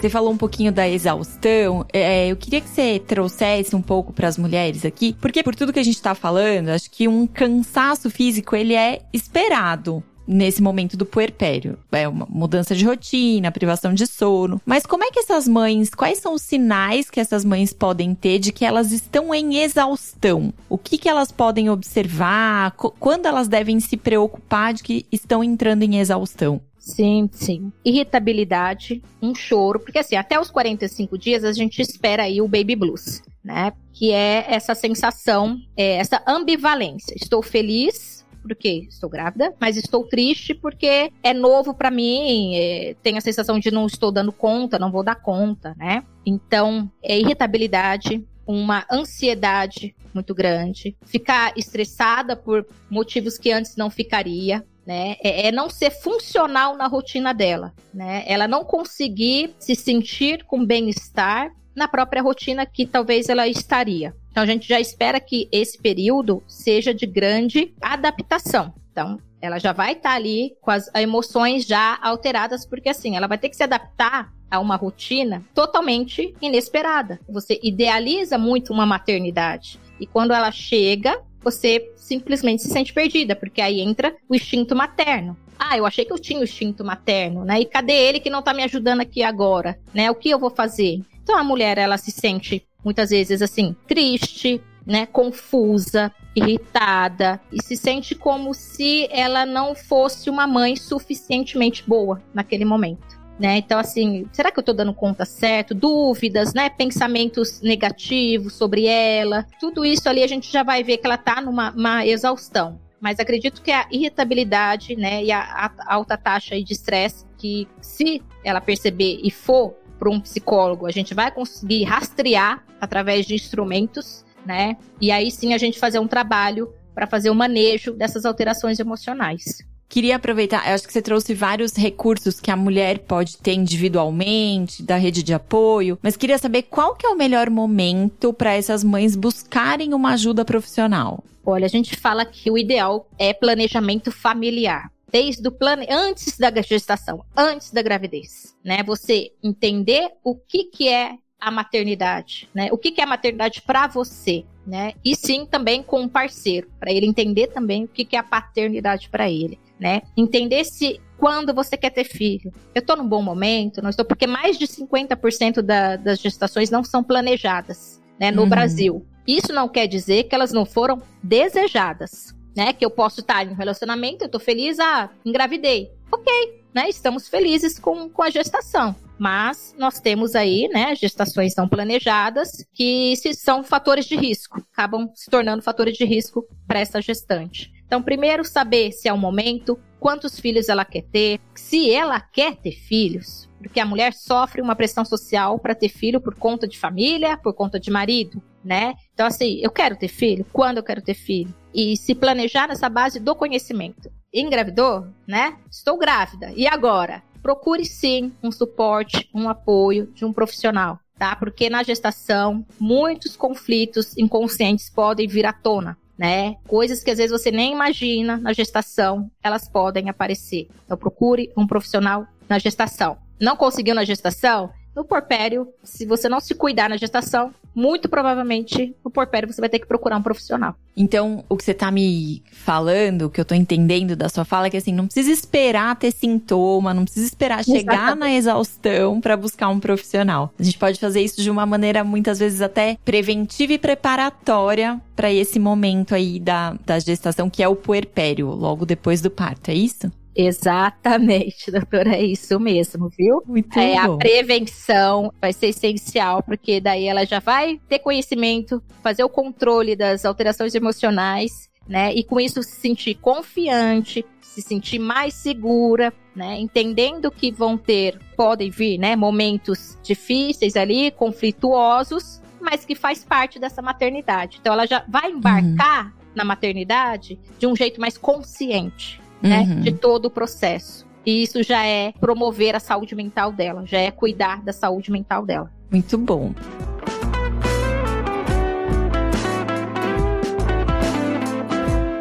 Você 0.00 0.08
falou 0.08 0.32
um 0.32 0.36
pouquinho 0.36 0.72
da 0.72 0.88
exaustão. 0.88 1.86
É, 1.92 2.26
eu 2.26 2.36
queria 2.36 2.60
que 2.60 2.68
você 2.68 2.98
trouxesse 2.98 3.76
um 3.76 3.82
pouco 3.82 4.12
para 4.12 4.26
as 4.26 4.36
mulheres 4.36 4.84
aqui, 4.84 5.16
porque 5.20 5.44
por 5.44 5.54
tudo 5.54 5.72
que 5.72 5.78
a 5.78 5.84
gente 5.84 5.94
está 5.94 6.12
falando, 6.12 6.70
acho 6.70 6.90
que 6.90 7.06
um 7.06 7.24
cansaço 7.24 8.10
físico 8.10 8.56
ele 8.56 8.74
é 8.74 9.02
esperado 9.12 10.02
nesse 10.28 10.62
momento 10.62 10.96
do 10.96 11.06
puerpério. 11.06 11.78
É 11.90 12.06
uma 12.06 12.26
mudança 12.28 12.74
de 12.76 12.84
rotina, 12.84 13.50
privação 13.50 13.94
de 13.94 14.06
sono. 14.06 14.60
Mas 14.66 14.84
como 14.84 15.02
é 15.02 15.10
que 15.10 15.20
essas 15.20 15.48
mães, 15.48 15.94
quais 15.94 16.18
são 16.18 16.34
os 16.34 16.42
sinais 16.42 17.08
que 17.08 17.18
essas 17.18 17.44
mães 17.44 17.72
podem 17.72 18.14
ter 18.14 18.38
de 18.38 18.52
que 18.52 18.64
elas 18.64 18.92
estão 18.92 19.34
em 19.34 19.56
exaustão? 19.56 20.52
O 20.68 20.76
que, 20.76 20.98
que 20.98 21.08
elas 21.08 21.32
podem 21.32 21.70
observar? 21.70 22.72
Quando 22.72 23.26
elas 23.26 23.48
devem 23.48 23.80
se 23.80 23.96
preocupar 23.96 24.74
de 24.74 24.82
que 24.82 25.06
estão 25.10 25.42
entrando 25.42 25.82
em 25.82 25.98
exaustão? 25.98 26.60
Sim, 26.78 27.28
sim. 27.32 27.72
Irritabilidade, 27.84 29.02
um 29.20 29.34
choro, 29.34 29.78
porque 29.78 29.98
assim, 29.98 30.16
até 30.16 30.40
os 30.40 30.50
45 30.50 31.18
dias 31.18 31.44
a 31.44 31.52
gente 31.52 31.82
espera 31.82 32.22
aí 32.22 32.40
o 32.40 32.48
baby 32.48 32.74
blues, 32.74 33.22
né? 33.44 33.72
Que 33.92 34.12
é 34.12 34.46
essa 34.48 34.74
sensação, 34.74 35.58
é, 35.76 35.96
essa 35.96 36.22
ambivalência. 36.26 37.14
Estou 37.14 37.42
feliz 37.42 38.17
porque 38.48 38.86
estou 38.88 39.10
grávida, 39.10 39.54
mas 39.60 39.76
estou 39.76 40.04
triste 40.04 40.54
porque 40.54 41.12
é 41.22 41.34
novo 41.34 41.74
para 41.74 41.90
mim, 41.90 42.56
é, 42.56 42.96
tenho 43.02 43.18
a 43.18 43.20
sensação 43.20 43.58
de 43.58 43.70
não 43.70 43.86
estou 43.86 44.10
dando 44.10 44.32
conta, 44.32 44.78
não 44.78 44.90
vou 44.90 45.04
dar 45.04 45.16
conta, 45.16 45.74
né? 45.76 46.02
Então, 46.24 46.90
é 47.02 47.18
irritabilidade, 47.18 48.24
uma 48.46 48.86
ansiedade 48.90 49.94
muito 50.14 50.34
grande, 50.34 50.96
ficar 51.04 51.52
estressada 51.56 52.34
por 52.34 52.66
motivos 52.90 53.38
que 53.38 53.52
antes 53.52 53.76
não 53.76 53.90
ficaria, 53.90 54.64
né? 54.86 55.16
É, 55.22 55.48
é, 55.48 55.52
não 55.52 55.68
ser 55.68 55.90
funcional 55.90 56.74
na 56.76 56.86
rotina 56.86 57.34
dela, 57.34 57.74
né? 57.92 58.24
Ela 58.26 58.48
não 58.48 58.64
conseguir 58.64 59.54
se 59.58 59.74
sentir 59.74 60.44
com 60.44 60.64
bem-estar 60.64 61.52
na 61.76 61.86
própria 61.86 62.22
rotina 62.22 62.66
que 62.66 62.86
talvez 62.86 63.28
ela 63.28 63.46
estaria. 63.46 64.14
Então 64.30 64.42
a 64.42 64.46
gente 64.46 64.68
já 64.68 64.80
espera 64.80 65.20
que 65.20 65.48
esse 65.50 65.78
período 65.78 66.42
seja 66.46 66.94
de 66.94 67.06
grande 67.06 67.74
adaptação. 67.80 68.72
Então, 68.90 69.18
ela 69.40 69.58
já 69.58 69.72
vai 69.72 69.92
estar 69.92 70.10
tá 70.10 70.14
ali 70.16 70.56
com 70.60 70.70
as 70.70 70.90
emoções 70.94 71.64
já 71.64 71.98
alteradas, 72.02 72.66
porque 72.66 72.88
assim, 72.88 73.16
ela 73.16 73.28
vai 73.28 73.38
ter 73.38 73.48
que 73.48 73.56
se 73.56 73.62
adaptar 73.62 74.32
a 74.50 74.58
uma 74.58 74.76
rotina 74.76 75.44
totalmente 75.54 76.34
inesperada. 76.40 77.20
Você 77.28 77.60
idealiza 77.62 78.38
muito 78.38 78.72
uma 78.72 78.86
maternidade. 78.86 79.78
E 80.00 80.06
quando 80.06 80.32
ela 80.32 80.50
chega, 80.50 81.20
você 81.40 81.92
simplesmente 81.96 82.62
se 82.62 82.70
sente 82.70 82.92
perdida, 82.92 83.36
porque 83.36 83.60
aí 83.60 83.80
entra 83.80 84.16
o 84.28 84.34
instinto 84.34 84.74
materno. 84.74 85.36
Ah, 85.58 85.76
eu 85.76 85.84
achei 85.84 86.04
que 86.04 86.12
eu 86.12 86.18
tinha 86.18 86.40
o 86.40 86.44
instinto 86.44 86.84
materno, 86.84 87.44
né? 87.44 87.60
E 87.60 87.64
cadê 87.64 87.92
ele 87.92 88.20
que 88.20 88.30
não 88.30 88.42
tá 88.42 88.54
me 88.54 88.62
ajudando 88.62 89.00
aqui 89.00 89.22
agora, 89.22 89.78
né? 89.92 90.10
O 90.10 90.14
que 90.14 90.30
eu 90.30 90.38
vou 90.38 90.50
fazer? 90.50 91.00
Então 91.22 91.36
a 91.36 91.44
mulher, 91.44 91.78
ela 91.78 91.98
se 91.98 92.10
sente 92.10 92.66
muitas 92.88 93.10
vezes 93.10 93.42
assim, 93.42 93.76
triste, 93.86 94.62
né, 94.86 95.04
confusa, 95.04 96.10
irritada 96.34 97.38
e 97.52 97.62
se 97.62 97.76
sente 97.76 98.14
como 98.14 98.54
se 98.54 99.06
ela 99.10 99.44
não 99.44 99.74
fosse 99.74 100.30
uma 100.30 100.46
mãe 100.46 100.74
suficientemente 100.74 101.84
boa 101.86 102.22
naquele 102.32 102.64
momento 102.64 103.18
né? 103.38 103.58
Então, 103.58 103.78
assim, 103.78 104.26
será 104.32 104.50
que 104.50 104.58
eu 104.58 104.64
tô 104.64 104.72
dando 104.72 104.92
conta 104.92 105.24
certo? 105.24 105.74
Dúvidas, 105.74 106.52
né? 106.52 106.68
Pensamentos 106.68 107.60
negativos 107.60 108.54
sobre 108.54 108.86
ela. 108.86 109.46
Tudo 109.60 109.84
isso 109.84 110.08
ali 110.08 110.22
a 110.22 110.26
gente 110.26 110.50
já 110.50 110.62
vai 110.62 110.82
ver 110.82 110.96
que 110.96 111.06
ela 111.06 111.16
tá 111.16 111.40
numa 111.40 112.04
exaustão. 112.04 112.80
Mas 113.00 113.20
acredito 113.20 113.62
que 113.62 113.70
a 113.70 113.86
irritabilidade, 113.92 114.96
né, 114.96 115.22
e 115.22 115.30
a, 115.30 115.40
a 115.40 115.94
alta 115.94 116.16
taxa 116.16 116.60
de 116.60 116.72
estresse, 116.72 117.24
que 117.36 117.68
se 117.80 118.20
ela 118.44 118.60
perceber 118.60 119.20
e 119.22 119.30
for 119.30 119.76
para 119.98 120.10
um 120.10 120.20
psicólogo, 120.20 120.86
a 120.86 120.90
gente 120.90 121.14
vai 121.14 121.30
conseguir 121.30 121.84
rastrear 121.84 122.64
através 122.80 123.26
de 123.26 123.34
instrumentos, 123.34 124.24
né? 124.46 124.76
E 125.00 125.10
aí 125.10 125.30
sim 125.30 125.52
a 125.52 125.58
gente 125.58 125.78
fazer 125.78 125.98
um 125.98 126.06
trabalho 126.06 126.72
para 126.94 127.06
fazer 127.06 127.30
o 127.30 127.34
manejo 127.34 127.92
dessas 127.92 128.24
alterações 128.24 128.78
emocionais. 128.78 129.58
Queria 129.88 130.16
aproveitar, 130.16 130.68
acho 130.68 130.86
que 130.86 130.92
você 130.92 131.00
trouxe 131.00 131.32
vários 131.32 131.74
recursos 131.74 132.40
que 132.40 132.50
a 132.50 132.56
mulher 132.56 132.98
pode 133.00 133.38
ter 133.38 133.54
individualmente, 133.54 134.82
da 134.82 134.96
rede 134.96 135.22
de 135.22 135.32
apoio, 135.32 135.98
mas 136.02 136.14
queria 136.14 136.36
saber 136.36 136.64
qual 136.64 136.94
que 136.94 137.06
é 137.06 137.08
o 137.08 137.16
melhor 137.16 137.48
momento 137.48 138.32
para 138.32 138.52
essas 138.52 138.84
mães 138.84 139.16
buscarem 139.16 139.94
uma 139.94 140.12
ajuda 140.12 140.44
profissional. 140.44 141.24
Olha, 141.44 141.64
a 141.64 141.70
gente 141.70 141.96
fala 141.96 142.26
que 142.26 142.50
o 142.50 142.58
ideal 142.58 143.08
é 143.18 143.32
planejamento 143.32 144.12
familiar 144.12 144.90
desde 145.10 145.46
o 145.46 145.52
plano 145.52 145.84
antes 145.88 146.36
da 146.38 146.50
gestação, 146.62 147.24
antes 147.36 147.70
da 147.70 147.82
gravidez, 147.82 148.56
né? 148.64 148.82
Você 148.82 149.32
entender 149.42 150.10
o 150.22 150.34
que 150.34 150.64
que 150.64 150.88
é 150.88 151.14
a 151.40 151.50
maternidade, 151.50 152.48
né? 152.54 152.68
O 152.72 152.78
que 152.78 152.90
que 152.90 153.00
é 153.00 153.04
a 153.04 153.08
maternidade 153.08 153.62
para 153.62 153.86
você, 153.86 154.44
né? 154.66 154.92
E 155.04 155.14
sim 155.14 155.46
também 155.46 155.82
com 155.82 156.00
um 156.00 156.08
parceiro, 156.08 156.70
para 156.78 156.92
ele 156.92 157.06
entender 157.06 157.48
também 157.48 157.84
o 157.84 157.88
que 157.88 158.04
que 158.04 158.16
é 158.16 158.18
a 158.18 158.24
paternidade 158.24 159.08
para 159.08 159.30
ele 159.30 159.58
né? 159.78 160.02
Entender 160.16 160.64
se 160.64 161.00
quando 161.16 161.54
você 161.54 161.76
quer 161.76 161.90
ter 161.90 162.04
filho. 162.04 162.52
Eu 162.74 162.80
estou 162.80 162.96
num 162.96 163.06
bom 163.06 163.22
momento, 163.22 163.82
não 163.82 163.90
estou, 163.90 164.04
porque 164.04 164.26
mais 164.26 164.58
de 164.58 164.66
50% 164.66 165.62
da, 165.62 165.96
das 165.96 166.20
gestações 166.20 166.70
não 166.70 166.84
são 166.84 167.02
planejadas, 167.02 168.00
né, 168.18 168.30
no 168.30 168.42
uhum. 168.42 168.48
Brasil. 168.48 169.06
Isso 169.26 169.52
não 169.52 169.68
quer 169.68 169.86
dizer 169.86 170.24
que 170.24 170.34
elas 170.34 170.52
não 170.52 170.64
foram 170.64 171.02
desejadas, 171.22 172.34
né? 172.58 172.72
Que 172.72 172.84
eu 172.84 172.90
posso 172.90 173.20
estar 173.20 173.46
em 173.46 173.50
um 173.50 173.54
relacionamento, 173.54 174.24
eu 174.24 174.26
estou 174.26 174.40
feliz, 174.40 174.80
ah, 174.80 175.08
engravidei. 175.24 175.92
Ok, 176.10 176.60
né? 176.74 176.88
Estamos 176.88 177.28
felizes 177.28 177.78
com, 177.78 178.10
com 178.10 178.20
a 178.20 178.30
gestação. 178.30 178.96
Mas 179.16 179.76
nós 179.78 180.00
temos 180.00 180.34
aí, 180.34 180.68
né, 180.68 180.94
gestações 180.94 181.54
não 181.56 181.68
planejadas 181.68 182.64
que 182.74 183.14
se 183.16 183.32
são 183.34 183.62
fatores 183.62 184.06
de 184.06 184.16
risco, 184.16 184.60
acabam 184.72 185.08
se 185.14 185.30
tornando 185.30 185.62
fatores 185.62 185.96
de 185.96 186.04
risco 186.04 186.46
para 186.66 186.80
essa 186.80 187.00
gestante. 187.00 187.72
Então, 187.86 188.02
primeiro, 188.02 188.44
saber 188.44 188.92
se 188.92 189.08
é 189.08 189.12
o 189.12 189.18
momento, 189.18 189.78
quantos 189.98 190.38
filhos 190.38 190.68
ela 190.68 190.84
quer 190.84 191.02
ter, 191.02 191.40
se 191.54 191.90
ela 191.90 192.20
quer 192.20 192.56
ter 192.56 192.72
filhos, 192.72 193.48
porque 193.58 193.80
a 193.80 193.86
mulher 193.86 194.12
sofre 194.12 194.60
uma 194.60 194.76
pressão 194.76 195.04
social 195.04 195.58
para 195.58 195.74
ter 195.74 195.88
filho 195.88 196.20
por 196.20 196.34
conta 196.34 196.68
de 196.68 196.78
família, 196.78 197.36
por 197.36 197.54
conta 197.54 197.80
de 197.80 197.90
marido, 197.90 198.42
né? 198.64 198.94
Então, 199.14 199.26
assim, 199.26 199.58
eu 199.62 199.70
quero 199.70 199.96
ter 199.96 200.08
filho, 200.08 200.46
quando 200.52 200.76
eu 200.76 200.82
quero 200.82 201.02
ter 201.02 201.14
filho? 201.14 201.52
E 201.80 201.96
se 201.96 202.12
planejar 202.12 202.66
nessa 202.66 202.88
base 202.88 203.20
do 203.20 203.36
conhecimento. 203.36 204.10
Engravidou, 204.34 205.06
né? 205.24 205.56
Estou 205.70 205.96
grávida. 205.96 206.52
E 206.56 206.66
agora? 206.66 207.22
Procure 207.40 207.84
sim 207.84 208.32
um 208.42 208.50
suporte, 208.50 209.30
um 209.32 209.48
apoio 209.48 210.08
de 210.08 210.24
um 210.24 210.32
profissional, 210.32 210.98
tá? 211.16 211.36
Porque 211.36 211.70
na 211.70 211.84
gestação, 211.84 212.66
muitos 212.80 213.36
conflitos 213.36 214.16
inconscientes 214.18 214.90
podem 214.90 215.28
vir 215.28 215.46
à 215.46 215.52
tona 215.52 215.96
né? 216.18 216.56
Coisas 216.66 217.04
que 217.04 217.12
às 217.12 217.18
vezes 217.18 217.30
você 217.30 217.52
nem 217.52 217.72
imagina 217.72 218.36
na 218.38 218.52
gestação, 218.52 219.30
elas 219.40 219.68
podem 219.68 220.08
aparecer. 220.08 220.68
Então 220.84 220.98
procure 220.98 221.52
um 221.56 221.64
profissional 221.64 222.26
na 222.48 222.58
gestação. 222.58 223.18
Não 223.40 223.56
conseguiu 223.56 223.94
na 223.94 224.02
gestação? 224.02 224.68
No 224.98 225.04
porpério, 225.04 225.68
se 225.84 226.04
você 226.04 226.28
não 226.28 226.40
se 226.40 226.56
cuidar 226.56 226.90
na 226.90 226.96
gestação, 226.96 227.54
muito 227.72 228.08
provavelmente 228.08 228.96
no 229.04 229.08
porpério 229.12 229.46
você 229.46 229.60
vai 229.60 229.70
ter 229.70 229.78
que 229.78 229.86
procurar 229.86 230.16
um 230.16 230.22
profissional. 230.22 230.74
Então, 230.96 231.44
o 231.48 231.56
que 231.56 231.62
você 231.62 231.72
tá 231.72 231.88
me 231.88 232.42
falando, 232.50 233.22
o 233.22 233.30
que 233.30 233.40
eu 233.40 233.44
tô 233.44 233.54
entendendo 233.54 234.16
da 234.16 234.28
sua 234.28 234.44
fala 234.44 234.66
é 234.66 234.70
que 234.70 234.76
assim, 234.76 234.92
não 234.92 235.06
precisa 235.06 235.30
esperar 235.30 235.94
ter 235.94 236.10
sintoma, 236.10 236.92
não 236.92 237.04
precisa 237.04 237.26
esperar 237.26 237.64
chegar 237.64 237.94
Exatamente. 237.94 238.18
na 238.18 238.32
exaustão 238.32 239.20
para 239.20 239.36
buscar 239.36 239.68
um 239.68 239.78
profissional. 239.78 240.52
A 240.58 240.62
gente 240.64 240.76
pode 240.76 240.98
fazer 240.98 241.20
isso 241.20 241.40
de 241.40 241.48
uma 241.48 241.64
maneira 241.64 242.02
muitas 242.02 242.40
vezes 242.40 242.60
até 242.60 242.98
preventiva 243.04 243.74
e 243.74 243.78
preparatória 243.78 245.00
para 245.14 245.32
esse 245.32 245.60
momento 245.60 246.12
aí 246.12 246.40
da, 246.40 246.76
da 246.84 246.98
gestação, 246.98 247.48
que 247.48 247.62
é 247.62 247.68
o 247.68 247.76
puerpério, 247.76 248.48
logo 248.48 248.84
depois 248.84 249.20
do 249.20 249.30
parto, 249.30 249.70
é 249.70 249.74
isso? 249.74 250.10
Exatamente, 250.40 251.68
doutora, 251.72 252.14
é 252.14 252.22
isso 252.22 252.60
mesmo, 252.60 253.08
viu? 253.08 253.42
Muito 253.44 253.76
é, 253.78 254.06
bom. 254.06 254.14
A 254.14 254.18
prevenção 254.18 255.32
vai 255.40 255.52
ser 255.52 255.68
essencial, 255.68 256.42
porque 256.42 256.80
daí 256.80 257.06
ela 257.06 257.26
já 257.26 257.40
vai 257.40 257.80
ter 257.88 257.98
conhecimento, 257.98 258.82
fazer 259.02 259.24
o 259.24 259.28
controle 259.28 259.96
das 259.96 260.24
alterações 260.24 260.74
emocionais 260.74 261.68
né? 261.88 262.12
E 262.12 262.22
com 262.22 262.38
isso 262.38 262.62
se 262.62 262.76
sentir 262.76 263.14
confiante, 263.14 264.24
se 264.42 264.60
sentir 264.60 264.98
mais 264.98 265.34
segura, 265.34 266.12
né? 266.36 266.58
Entendendo 266.60 267.30
que 267.30 267.50
vão 267.50 267.78
ter, 267.78 268.20
podem 268.36 268.70
vir, 268.70 268.98
né? 268.98 269.16
Momentos 269.16 269.98
difíceis 270.02 270.76
ali, 270.76 271.10
conflituosos, 271.10 272.42
mas 272.60 272.84
que 272.84 272.94
faz 272.94 273.24
parte 273.24 273.58
dessa 273.58 273.80
maternidade. 273.80 274.58
Então 274.60 274.74
ela 274.74 274.86
já 274.86 275.02
vai 275.08 275.30
embarcar 275.30 276.06
uhum. 276.06 276.12
na 276.34 276.44
maternidade 276.44 277.38
de 277.58 277.66
um 277.66 277.74
jeito 277.74 278.00
mais 278.00 278.18
consciente, 278.18 279.20
né? 279.42 279.60
Uhum. 279.60 279.80
De 279.80 279.92
todo 279.92 280.26
o 280.26 280.30
processo. 280.30 281.06
E 281.24 281.42
isso 281.42 281.62
já 281.62 281.84
é 281.84 282.12
promover 282.12 282.74
a 282.74 282.80
saúde 282.80 283.14
mental 283.14 283.52
dela, 283.52 283.84
já 283.84 283.98
é 283.98 284.10
cuidar 284.10 284.62
da 284.62 284.72
saúde 284.72 285.10
mental 285.10 285.44
dela. 285.44 285.70
Muito 285.90 286.16
bom. 286.16 286.54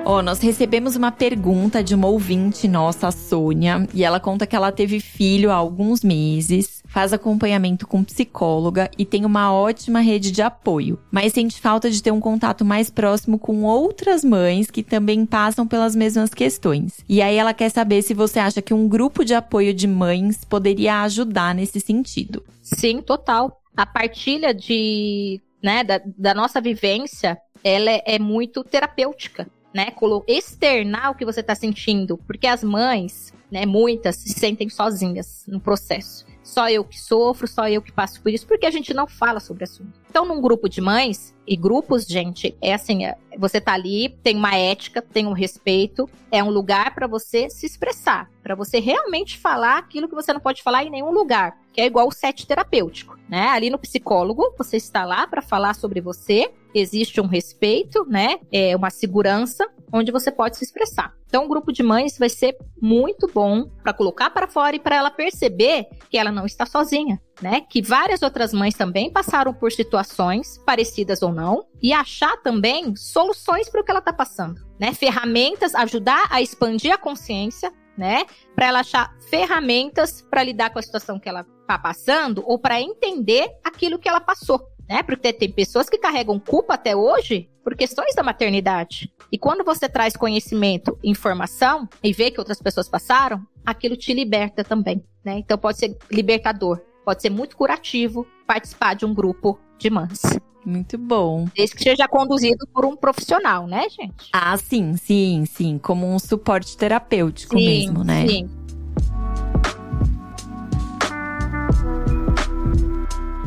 Ó, 0.08 0.20
oh, 0.20 0.22
nós 0.22 0.40
recebemos 0.40 0.96
uma 0.96 1.12
pergunta 1.12 1.84
de 1.84 1.94
uma 1.94 2.08
ouvinte 2.08 2.66
nossa, 2.66 3.10
a 3.10 3.12
Sônia, 3.12 3.86
e 3.94 4.06
ela 4.06 4.22
conta 4.22 4.48
que 4.48 4.56
ela 4.56 4.72
teve 4.72 5.02
filho 5.02 5.52
há 5.52 5.56
alguns 5.56 6.02
meses, 6.02 6.82
faz 6.88 7.12
acompanhamento 7.12 7.86
com 7.86 8.06
psicóloga 8.06 8.90
e 8.98 9.04
tem 9.04 9.26
uma 9.26 9.52
ótima 9.52 10.00
rede 10.00 10.32
de 10.32 10.42
apoio, 10.42 10.98
mas 11.12 11.34
sente 11.34 11.60
falta 11.60 11.92
de 11.92 12.02
ter 12.02 12.12
um 12.12 12.22
contato 12.22 12.64
mais 12.64 12.90
próximo 12.90 13.38
com 13.38 13.64
outras 13.64 14.24
mães 14.24 14.72
que 14.72 14.82
também 14.82 15.26
passam 15.26 15.68
pelas 15.68 15.94
mesmas 15.94 16.34
questões. 16.34 17.04
E 17.10 17.22
aí 17.22 17.36
ela 17.36 17.54
quer 17.54 17.68
saber 17.68 18.02
se 18.02 18.14
você 18.14 18.40
acha 18.40 18.62
que 18.62 18.74
um 18.74 18.88
grupo 18.88 19.26
de 19.26 19.34
apoio 19.34 19.74
de 19.74 19.88
mães 19.90 20.46
poderia 20.46 21.02
ajudar 21.02 21.54
nesse 21.54 21.82
sentido. 21.82 22.46
Sim, 22.62 23.02
total. 23.02 23.62
A 23.76 23.86
partilha 23.86 24.54
de, 24.54 25.42
né, 25.62 25.84
da, 25.84 26.00
da 26.18 26.34
nossa 26.34 26.62
vivência, 26.62 27.38
ela 27.62 27.92
é, 27.92 28.04
é 28.06 28.18
muito 28.18 28.64
terapêutica 28.64 29.46
né? 29.74 29.92
Externar 30.28 31.12
o 31.12 31.16
que 31.16 31.26
você 31.26 31.42
está 31.42 31.56
sentindo. 31.56 32.18
Porque 32.18 32.48
as 32.48 32.64
mães, 32.64 33.34
né, 33.52 33.66
muitas 33.66 34.16
se 34.18 34.30
sentem 34.30 34.70
sozinhas 34.70 35.44
no 35.48 35.60
processo. 35.60 36.26
Só 36.48 36.70
eu 36.70 36.82
que 36.86 36.98
sofro, 36.98 37.46
só 37.46 37.68
eu 37.68 37.82
que 37.82 37.92
passo 37.92 38.22
por 38.22 38.32
isso, 38.32 38.48
porque 38.48 38.66
a 38.66 38.72
gente 38.72 38.94
não 38.94 39.06
fala 39.06 39.42
sobre 39.42 39.66
assunto. 39.66 40.00
Então, 40.10 40.26
num 40.26 40.40
grupo 40.40 40.70
de 40.70 40.80
mães, 40.80 41.36
e 41.46 41.58
grupos, 41.58 42.06
gente, 42.06 42.56
é 42.62 42.74
assim, 42.74 43.06
é, 43.06 43.18
você 43.38 43.60
tá 43.60 43.74
ali, 43.74 44.18
tem 44.24 44.38
uma 44.38 44.56
ética, 44.56 45.02
tem 45.02 45.28
um 45.28 45.34
respeito, 45.34 46.10
é 46.32 46.42
um 46.42 46.50
lugar 46.50 46.96
para 46.96 47.06
você 47.06 47.50
se 47.50 47.66
expressar, 47.66 48.32
para 48.42 48.56
você 48.56 48.80
realmente 48.80 49.38
falar 49.38 49.78
aquilo 49.78 50.08
que 50.08 50.16
você 50.16 50.32
não 50.32 50.40
pode 50.40 50.64
falar 50.64 50.86
em 50.86 50.90
nenhum 50.90 51.12
lugar, 51.12 51.58
que 51.74 51.82
é 51.82 51.86
igual 51.86 52.08
o 52.08 52.14
set 52.14 52.48
terapêutico, 52.48 53.18
né? 53.28 53.50
Ali 53.50 53.70
no 53.70 53.78
psicólogo, 53.78 54.54
você 54.58 54.78
está 54.78 55.04
lá 55.04 55.28
para 55.28 55.42
falar 55.42 55.74
sobre 55.74 56.00
você, 56.00 56.50
existe 56.74 57.20
um 57.20 57.28
respeito, 57.28 58.06
né? 58.06 58.40
É 58.52 58.74
uma 58.74 58.90
segurança 58.90 59.68
onde 59.92 60.12
você 60.12 60.32
pode 60.32 60.58
se 60.58 60.64
expressar. 60.64 61.14
Então, 61.28 61.46
um 61.46 61.48
grupo 61.48 61.72
de 61.72 61.84
mães 61.84 62.18
vai 62.18 62.30
ser 62.30 62.58
muito 62.82 63.28
bom 63.28 63.70
para 63.84 63.94
colocar 63.94 64.30
para 64.30 64.48
fora 64.48 64.76
e 64.76 64.80
para 64.80 64.96
ela 64.96 65.12
perceber 65.12 65.88
que 66.10 66.18
ela 66.18 66.32
não 66.32 66.46
está 66.46 66.66
sozinha, 66.66 67.22
né? 67.42 67.62
Que 67.62 67.82
várias 67.82 68.22
outras 68.22 68.54
mães 68.54 68.76
também 68.76 69.12
passaram 69.12 69.54
por 69.54 69.72
situações 69.72 70.58
parecidas 70.66 71.22
ou 71.22 71.32
não 71.32 71.66
e 71.82 71.94
achar 71.94 72.38
também 72.38 72.96
soluções 72.96 73.70
para 73.70 73.82
o 73.82 73.84
que 73.84 73.92
ela 73.92 74.00
está 74.00 74.14
passando, 74.14 74.62
né? 74.80 74.94
Ferramentas, 74.94 75.76
ajudar 75.76 76.28
a 76.30 76.42
expandir 76.42 76.94
a 76.94 76.98
consciência, 76.98 77.72
né? 77.98 78.26
Para 78.56 78.68
ela 78.68 78.80
achar 78.80 79.14
ferramentas 79.30 80.22
para 80.22 80.44
lidar 80.44 80.70
com 80.70 80.80
a 80.80 80.84
situação 80.84 81.20
que 81.20 81.28
ela 81.28 81.46
está 81.62 81.78
passando 81.78 82.44
ou 82.46 82.60
para 82.60 82.82
entender 82.82 83.50
aquilo 83.64 84.00
que 84.00 84.08
ela 84.08 84.22
passou 84.22 84.62
né? 84.88 85.04
Porque 85.04 85.34
tem 85.34 85.52
pessoas 85.52 85.90
que 85.90 85.98
carregam 85.98 86.40
culpa 86.40 86.76
até 86.76 86.96
hoje 86.96 87.50
por 87.64 87.76
questões 87.76 88.16
da 88.16 88.24
maternidade. 88.24 89.12
E 89.32 89.38
quando 89.38 89.64
você 89.64 89.90
traz 89.90 90.16
conhecimento, 90.16 90.98
informação 91.04 91.88
e 92.04 92.14
vê 92.14 92.32
que 92.32 92.40
outras 92.40 92.62
pessoas 92.62 92.88
passaram, 92.88 93.46
aquilo 93.66 93.98
te 93.98 94.14
liberta 94.14 94.64
também, 94.64 95.04
né? 95.24 95.40
Então 95.40 95.58
pode 95.58 95.78
ser 95.78 95.98
libertador, 96.10 96.80
pode 97.04 97.22
ser 97.22 97.30
muito 97.30 97.58
curativo 97.58 98.26
participar 98.46 98.96
de 98.96 99.06
um 99.06 99.14
grupo 99.14 99.60
de 99.78 99.90
mães. 99.90 100.22
Muito 100.66 100.98
bom. 100.98 101.48
Desde 101.56 101.76
que 101.76 101.84
seja 101.84 102.08
conduzido 102.10 102.68
por 102.74 102.86
um 102.86 102.96
profissional, 102.96 103.66
né, 103.68 103.88
gente? 103.90 104.30
Ah, 104.34 104.58
sim, 104.58 104.98
sim, 104.98 105.46
sim. 105.46 105.78
Como 105.78 106.06
um 106.06 106.20
suporte 106.20 106.76
terapêutico 106.76 107.58
sim, 107.58 107.66
mesmo, 107.66 108.04
né? 108.04 108.28
Sim. 108.28 108.50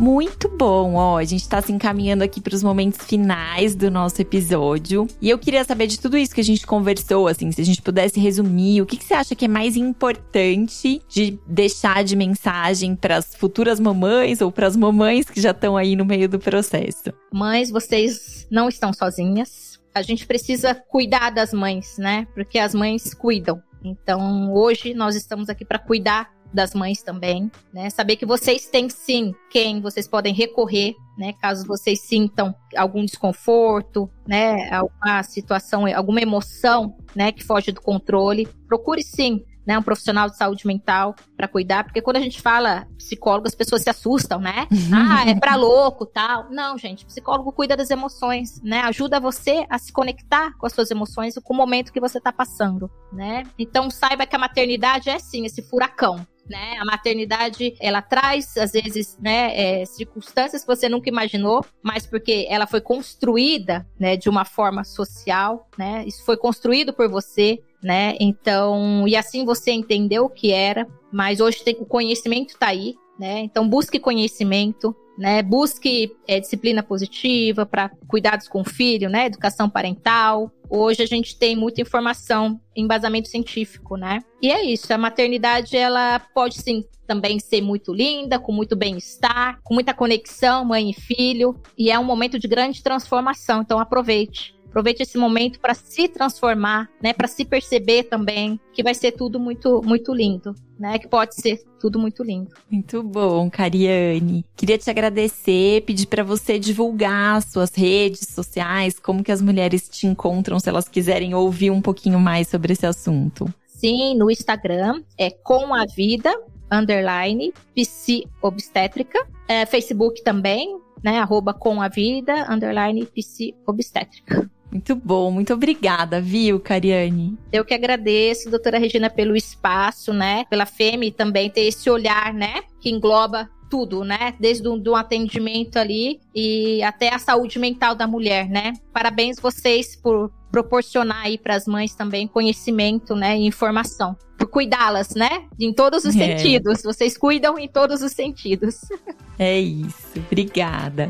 Muito 0.01 0.49
bom, 0.49 0.95
ó. 0.95 1.19
A 1.19 1.25
gente 1.25 1.47
tá 1.47 1.61
se 1.61 1.71
encaminhando 1.71 2.25
aqui 2.25 2.41
para 2.41 2.55
os 2.55 2.63
momentos 2.63 3.05
finais 3.07 3.75
do 3.75 3.91
nosso 3.91 4.23
episódio. 4.23 5.07
E 5.21 5.29
eu 5.29 5.39
queria 5.39 5.63
saber 5.63 5.87
de 5.87 6.01
tudo 6.01 6.17
isso 6.17 6.35
que 6.35 6.41
a 6.41 6.45
gente 6.45 6.67
conversou, 6.67 7.29
assim, 7.29 7.53
se 7.53 7.61
a 7.61 7.65
gente 7.65 7.83
pudesse 7.83 8.19
resumir, 8.19 8.81
o 8.81 8.87
que, 8.87 8.97
que 8.97 9.05
você 9.05 9.13
acha 9.13 9.35
que 9.35 9.45
é 9.45 9.49
mais 9.49 9.77
importante 9.77 11.03
de 11.07 11.39
deixar 11.47 12.03
de 12.03 12.17
mensagem 12.17 12.97
para 12.97 13.19
as 13.19 13.35
futuras 13.35 13.79
mamães 13.79 14.41
ou 14.41 14.51
para 14.51 14.67
as 14.67 14.75
mamães 14.75 15.29
que 15.29 15.39
já 15.39 15.51
estão 15.51 15.77
aí 15.77 15.95
no 15.95 16.07
meio 16.07 16.31
do 16.31 16.39
processo? 16.39 17.13
Mães, 17.31 17.71
vocês 17.71 18.49
não 18.51 18.71
estão 18.71 18.95
sozinhas. 18.95 19.79
A 19.95 20.01
gente 20.01 20.27
precisa 20.27 20.75
cuidar 20.75 21.29
das 21.29 21.53
mães, 21.53 21.99
né? 21.99 22.27
Porque 22.33 22.59
as 22.59 22.75
mães 22.75 23.13
cuidam. 23.13 23.63
Então, 23.85 24.55
hoje 24.55 24.95
nós 24.95 25.15
estamos 25.15 25.51
aqui 25.51 25.65
para 25.65 25.79
cuidar 25.79 26.31
das 26.53 26.75
mães 26.75 27.03
também, 27.03 27.51
né? 27.73 27.91
Saber 27.91 28.17
que 28.17 28.27
vocês 28.27 28.67
têm 28.67 28.89
sim 28.89 29.35
quem 29.51 29.81
vocês 29.81 30.09
podem 30.09 30.35
recorrer, 30.35 30.95
né? 31.17 31.33
Caso 31.35 31.67
vocês 31.67 32.01
sintam 32.01 32.55
algum 32.77 33.05
desconforto, 33.05 34.11
né? 34.27 34.71
Alguma 34.73 35.23
situação, 35.23 35.85
alguma 35.95 36.21
emoção, 36.21 36.97
né? 37.15 37.31
Que 37.33 37.45
foge 37.45 37.73
do 37.73 37.81
controle, 37.81 38.49
procure 38.67 39.03
sim. 39.03 39.45
Né, 39.67 39.79
um 39.79 39.83
profissional 39.83 40.29
de 40.29 40.37
saúde 40.37 40.67
mental 40.67 41.15
para 41.37 41.47
cuidar, 41.47 41.85
porque 41.85 42.01
quando 42.01 42.17
a 42.17 42.21
gente 42.21 42.41
fala 42.41 42.89
psicólogo, 42.97 43.47
as 43.47 43.55
pessoas 43.55 43.83
se 43.83 43.91
assustam, 43.91 44.41
né? 44.41 44.67
ah, 44.93 45.29
é 45.29 45.35
para 45.35 45.55
louco, 45.55 46.07
tal. 46.07 46.51
Não, 46.51 46.79
gente, 46.79 47.05
psicólogo 47.05 47.53
cuida 47.53 47.77
das 47.77 47.91
emoções, 47.91 48.61
né? 48.63 48.81
Ajuda 48.81 49.21
você 49.21 49.67
a 49.69 49.79
se 49.79 49.93
conectar 49.93 50.57
com 50.57 50.67
as 50.67 50.73
suas 50.73 50.91
emoções, 50.91 51.35
com 51.35 51.55
o 51.55 51.57
momento 51.57 51.93
que 51.93 52.01
você 52.01 52.19
está 52.19 52.33
passando, 52.33 52.91
né? 53.13 53.45
Então 53.59 53.91
saiba 53.91 54.27
que 54.27 54.35
a 54.35 54.39
maternidade 54.39 55.11
é 55.11 55.19
sim 55.19 55.45
esse 55.45 55.63
furacão, 55.63 56.27
né? 56.51 56.77
A 56.81 56.85
maternidade, 56.85 57.75
ela 57.81 58.03
traz, 58.03 58.57
às 58.57 58.73
vezes, 58.73 59.17
né, 59.21 59.81
é, 59.81 59.85
circunstâncias 59.87 60.63
que 60.63 60.67
você 60.67 60.89
nunca 60.89 61.09
imaginou, 61.09 61.65
mas 61.83 62.07
porque 62.07 62.47
ela 62.51 62.67
foi 62.67 62.81
construída, 62.81 63.87
né, 63.99 64.17
de 64.17 64.29
uma 64.29 64.45
forma 64.45 64.83
social, 64.83 65.69
né? 65.79 66.05
Isso 66.07 66.25
foi 66.25 66.37
construído 66.37 66.93
por 66.93 67.09
você, 67.09 67.63
né? 67.83 68.17
Então, 68.21 69.07
e 69.07 69.17
assim 69.17 69.45
você 69.45 69.71
entendeu 69.71 70.25
o 70.25 70.31
que 70.31 70.53
era, 70.53 70.87
mas 71.13 71.41
hoje 71.41 71.63
tem, 71.63 71.77
o 71.79 71.87
conhecimento 71.87 72.51
está 72.51 72.67
aí, 72.67 72.97
né? 73.19 73.39
Então 73.41 73.69
busque 73.69 74.01
conhecimento, 74.01 74.95
né? 75.21 75.43
Busque 75.43 76.17
é, 76.27 76.41
disciplina 76.41 76.83
positiva 76.83 77.67
para 77.67 77.91
cuidados 78.09 78.49
com 78.49 78.63
o 78.63 78.65
filho, 78.65 79.11
né? 79.11 79.27
Educação 79.27 79.69
parental. 79.69 80.51
Hoje 80.69 81.03
a 81.03 81.07
gente 81.07 81.37
tem 81.37 81.55
muita 81.55 81.83
informação, 81.83 82.59
embasamento 82.75 83.29
científico, 83.29 83.97
né? 83.97 84.21
E 84.41 84.51
é 84.51 84.65
isso. 84.65 84.93
A 84.95 84.97
maternidade 84.97 85.77
ela 85.77 86.19
pode 86.35 86.63
sim 86.63 86.83
também 87.07 87.39
ser 87.39 87.61
muito 87.61 87.93
linda, 87.93 88.39
com 88.39 88.51
muito 88.51 88.75
bem-estar, 88.75 89.61
com 89.63 89.75
muita 89.75 89.93
conexão 89.93 90.65
mãe 90.65 90.91
e 90.91 90.95
filho, 90.95 91.61
e 91.77 91.91
é 91.91 91.99
um 91.99 92.05
momento 92.05 92.39
de 92.39 92.49
grande 92.49 92.83
transformação. 92.83 93.61
Então 93.61 93.79
aproveite. 93.79 94.55
Aproveite 94.71 95.03
esse 95.03 95.19
momento 95.19 95.59
para 95.59 95.75
se 95.75 96.09
transformar, 96.09 96.89
né, 97.03 97.13
para 97.13 97.27
se 97.27 97.45
perceber 97.45 98.05
também 98.05 98.59
que 98.73 98.85
vai 98.85 98.95
ser 98.95 99.13
tudo 99.13 99.41
muito 99.41 99.83
muito 99.85 100.15
lindo, 100.15 100.55
né, 100.79 100.97
que 100.97 101.09
pode 101.09 101.35
ser 101.35 101.61
tudo 101.81 101.99
muito 101.99 102.23
lindo. 102.23 102.51
Muito 102.71 103.03
bom, 103.03 103.51
Cariane. 103.51 104.45
Queria 104.55 104.79
te 104.79 104.89
agradecer, 104.89 105.83
pedir 105.83 106.07
para 106.07 106.23
você 106.23 106.57
divulgar 106.57 107.43
suas 107.43 107.75
redes 107.75 108.29
sociais, 108.29 109.01
como 109.01 109.25
que 109.25 109.33
as 109.33 109.43
mulheres 109.43 109.89
te 109.89 110.07
encontram 110.07 110.61
se 110.61 110.69
elas 110.69 110.89
quiserem 110.89 111.35
ouvir 111.35 111.71
um 111.71 111.83
pouquinho 111.83 112.21
mais 112.21 112.47
sobre 112.47 112.73
esse 112.73 112.87
assunto. 112.87 113.53
Sim, 113.67 114.15
no 114.15 114.31
Instagram 114.31 115.03
é 115.19 115.31
com 115.31 115.75
a 115.75 115.85
vida 115.85 116.31
underline 116.71 117.53
psi 117.75 118.25
obstétrica, 118.41 119.27
é, 119.49 119.67
Facebook 119.67 120.23
também, 120.23 120.79
né, 121.03 121.19
arroba 121.19 121.53
com 121.53 121.83
a 121.83 121.89
vida 121.89 122.47
underline 122.49 123.05
psi 123.07 123.55
obstétrica. 123.67 124.49
Muito 124.71 124.95
bom, 124.95 125.31
muito 125.31 125.53
obrigada, 125.53 126.21
viu, 126.21 126.61
Cariane? 126.61 127.37
Eu 127.53 127.65
que 127.65 127.75
agradeço, 127.75 128.51
doutora 128.51 128.79
Regina, 128.79 129.11
pelo 129.11 129.37
espaço, 129.37 130.13
né? 130.13 130.45
Pela 130.49 130.65
FEME 130.65 131.11
também 131.11 131.51
ter 131.51 131.63
esse 131.63 131.91
olhar, 131.91 132.33
né? 132.33 132.63
Que 132.81 132.91
engloba 132.91 133.51
tudo, 133.69 134.05
né? 134.05 134.35
Desde 134.39 134.69
o 134.69 134.77
do 134.77 134.95
atendimento 134.95 135.77
ali 135.77 136.21
e 136.35 136.83
até 136.83 137.13
a 137.13 137.19
saúde 137.19 137.59
mental 137.59 137.95
da 137.95 138.07
mulher, 138.07 138.49
né? 138.49 138.73
Parabéns 138.93 139.39
vocês 139.41 139.97
por 139.97 140.31
proporcionar 140.51 141.23
aí 141.25 141.39
para 141.39 141.55
as 141.55 141.67
mães 141.67 141.95
também 141.95 142.27
conhecimento, 142.27 143.15
né, 143.15 143.39
e 143.39 143.47
informação, 143.47 144.17
por 144.37 144.49
cuidá-las, 144.49 145.15
né, 145.15 145.45
em 145.59 145.73
todos 145.73 146.05
os 146.05 146.17
é. 146.17 146.37
sentidos. 146.37 146.83
Vocês 146.83 147.17
cuidam 147.17 147.59
em 147.59 147.69
todos 147.69 148.03
os 148.03 148.13
sentidos. 148.13 148.81
É 149.43 149.59
isso. 149.59 150.19
Obrigada. 150.19 151.09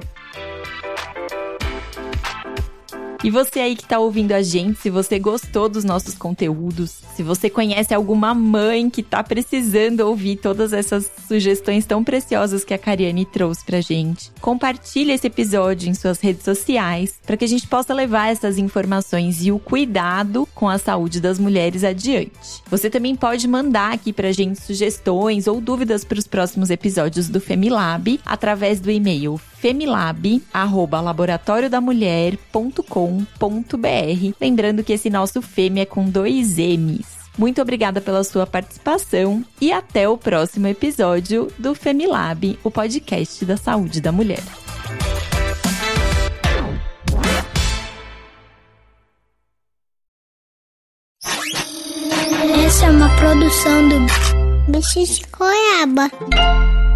E 3.22 3.30
você 3.30 3.61
aí 3.61 3.76
que 3.76 3.87
tá 3.87 3.98
ouvindo 3.98 4.33
a 4.33 4.40
gente, 4.40 4.80
se 4.80 4.88
você 4.88 5.18
gostou 5.18 5.68
dos 5.68 5.85
nossos 5.85 6.14
conteúdos, 6.14 7.02
se 7.14 7.22
você 7.22 7.50
conhece 7.50 7.92
alguma 7.92 8.35
mãe 8.35 8.88
que 8.88 9.02
tá 9.02 9.22
precisando 9.22 10.00
ouvir 10.00 10.37
todas 10.37 10.72
essas 10.72 11.11
sugestões 11.28 11.85
tão 11.85 12.02
preciosas 12.02 12.64
que 12.64 12.72
a 12.72 12.78
Cariane 12.78 13.26
trouxe 13.26 13.62
pra 13.62 13.83
gente, 13.83 14.33
compartilhe 14.40 15.12
esse 15.12 15.26
episódio 15.26 15.90
em 15.90 15.92
suas 15.92 16.18
redes 16.18 16.44
sociais 16.44 17.20
para 17.26 17.37
que 17.37 17.44
a 17.44 17.48
gente 17.48 17.66
possa 17.66 17.92
levar 17.92 18.33
essas 18.33 18.56
informações 18.56 19.44
e 19.44 19.52
o 19.52 19.59
cuidado 19.59 20.48
com 20.54 20.66
a 20.66 20.78
saúde 20.78 21.20
das 21.20 21.38
mulheres 21.38 21.85
adiante. 21.85 22.62
Você 22.70 22.88
também 22.88 23.14
pode 23.14 23.46
mandar 23.46 23.92
aqui 23.92 24.14
pra 24.14 24.33
gente 24.33 24.62
sugestões 24.62 25.46
ou 25.46 25.61
dúvidas 25.61 26.04
para 26.04 26.18
os 26.18 26.26
próximos 26.26 26.70
episódios 26.70 27.28
do 27.28 27.38
Femilab 27.38 28.18
através 28.24 28.80
do 28.80 28.90
e-mail 28.90 29.38
femilab@laboratoriodamulher.com.br. 33.10 34.36
Lembrando 34.40 34.84
que 34.84 34.92
esse 34.92 35.10
nosso 35.10 35.42
Fêmea 35.42 35.82
é 35.82 35.86
com 35.86 36.04
dois 36.04 36.58
M's. 36.58 37.20
Muito 37.38 37.62
obrigada 37.62 38.00
pela 38.00 38.24
sua 38.24 38.46
participação 38.46 39.44
e 39.60 39.72
até 39.72 40.08
o 40.08 40.18
próximo 40.18 40.66
episódio 40.66 41.50
do 41.58 41.74
Femilab, 41.74 42.58
o 42.62 42.70
podcast 42.70 43.44
da 43.44 43.56
saúde 43.56 44.00
da 44.00 44.12
mulher. 44.12 44.42
Essa 52.66 52.86
é 52.86 52.90
uma 52.90 53.08
produção 53.16 53.88
do 53.88 54.72
Bicho 54.72 55.04
de 55.04 55.22
Goiaba. 55.36 56.89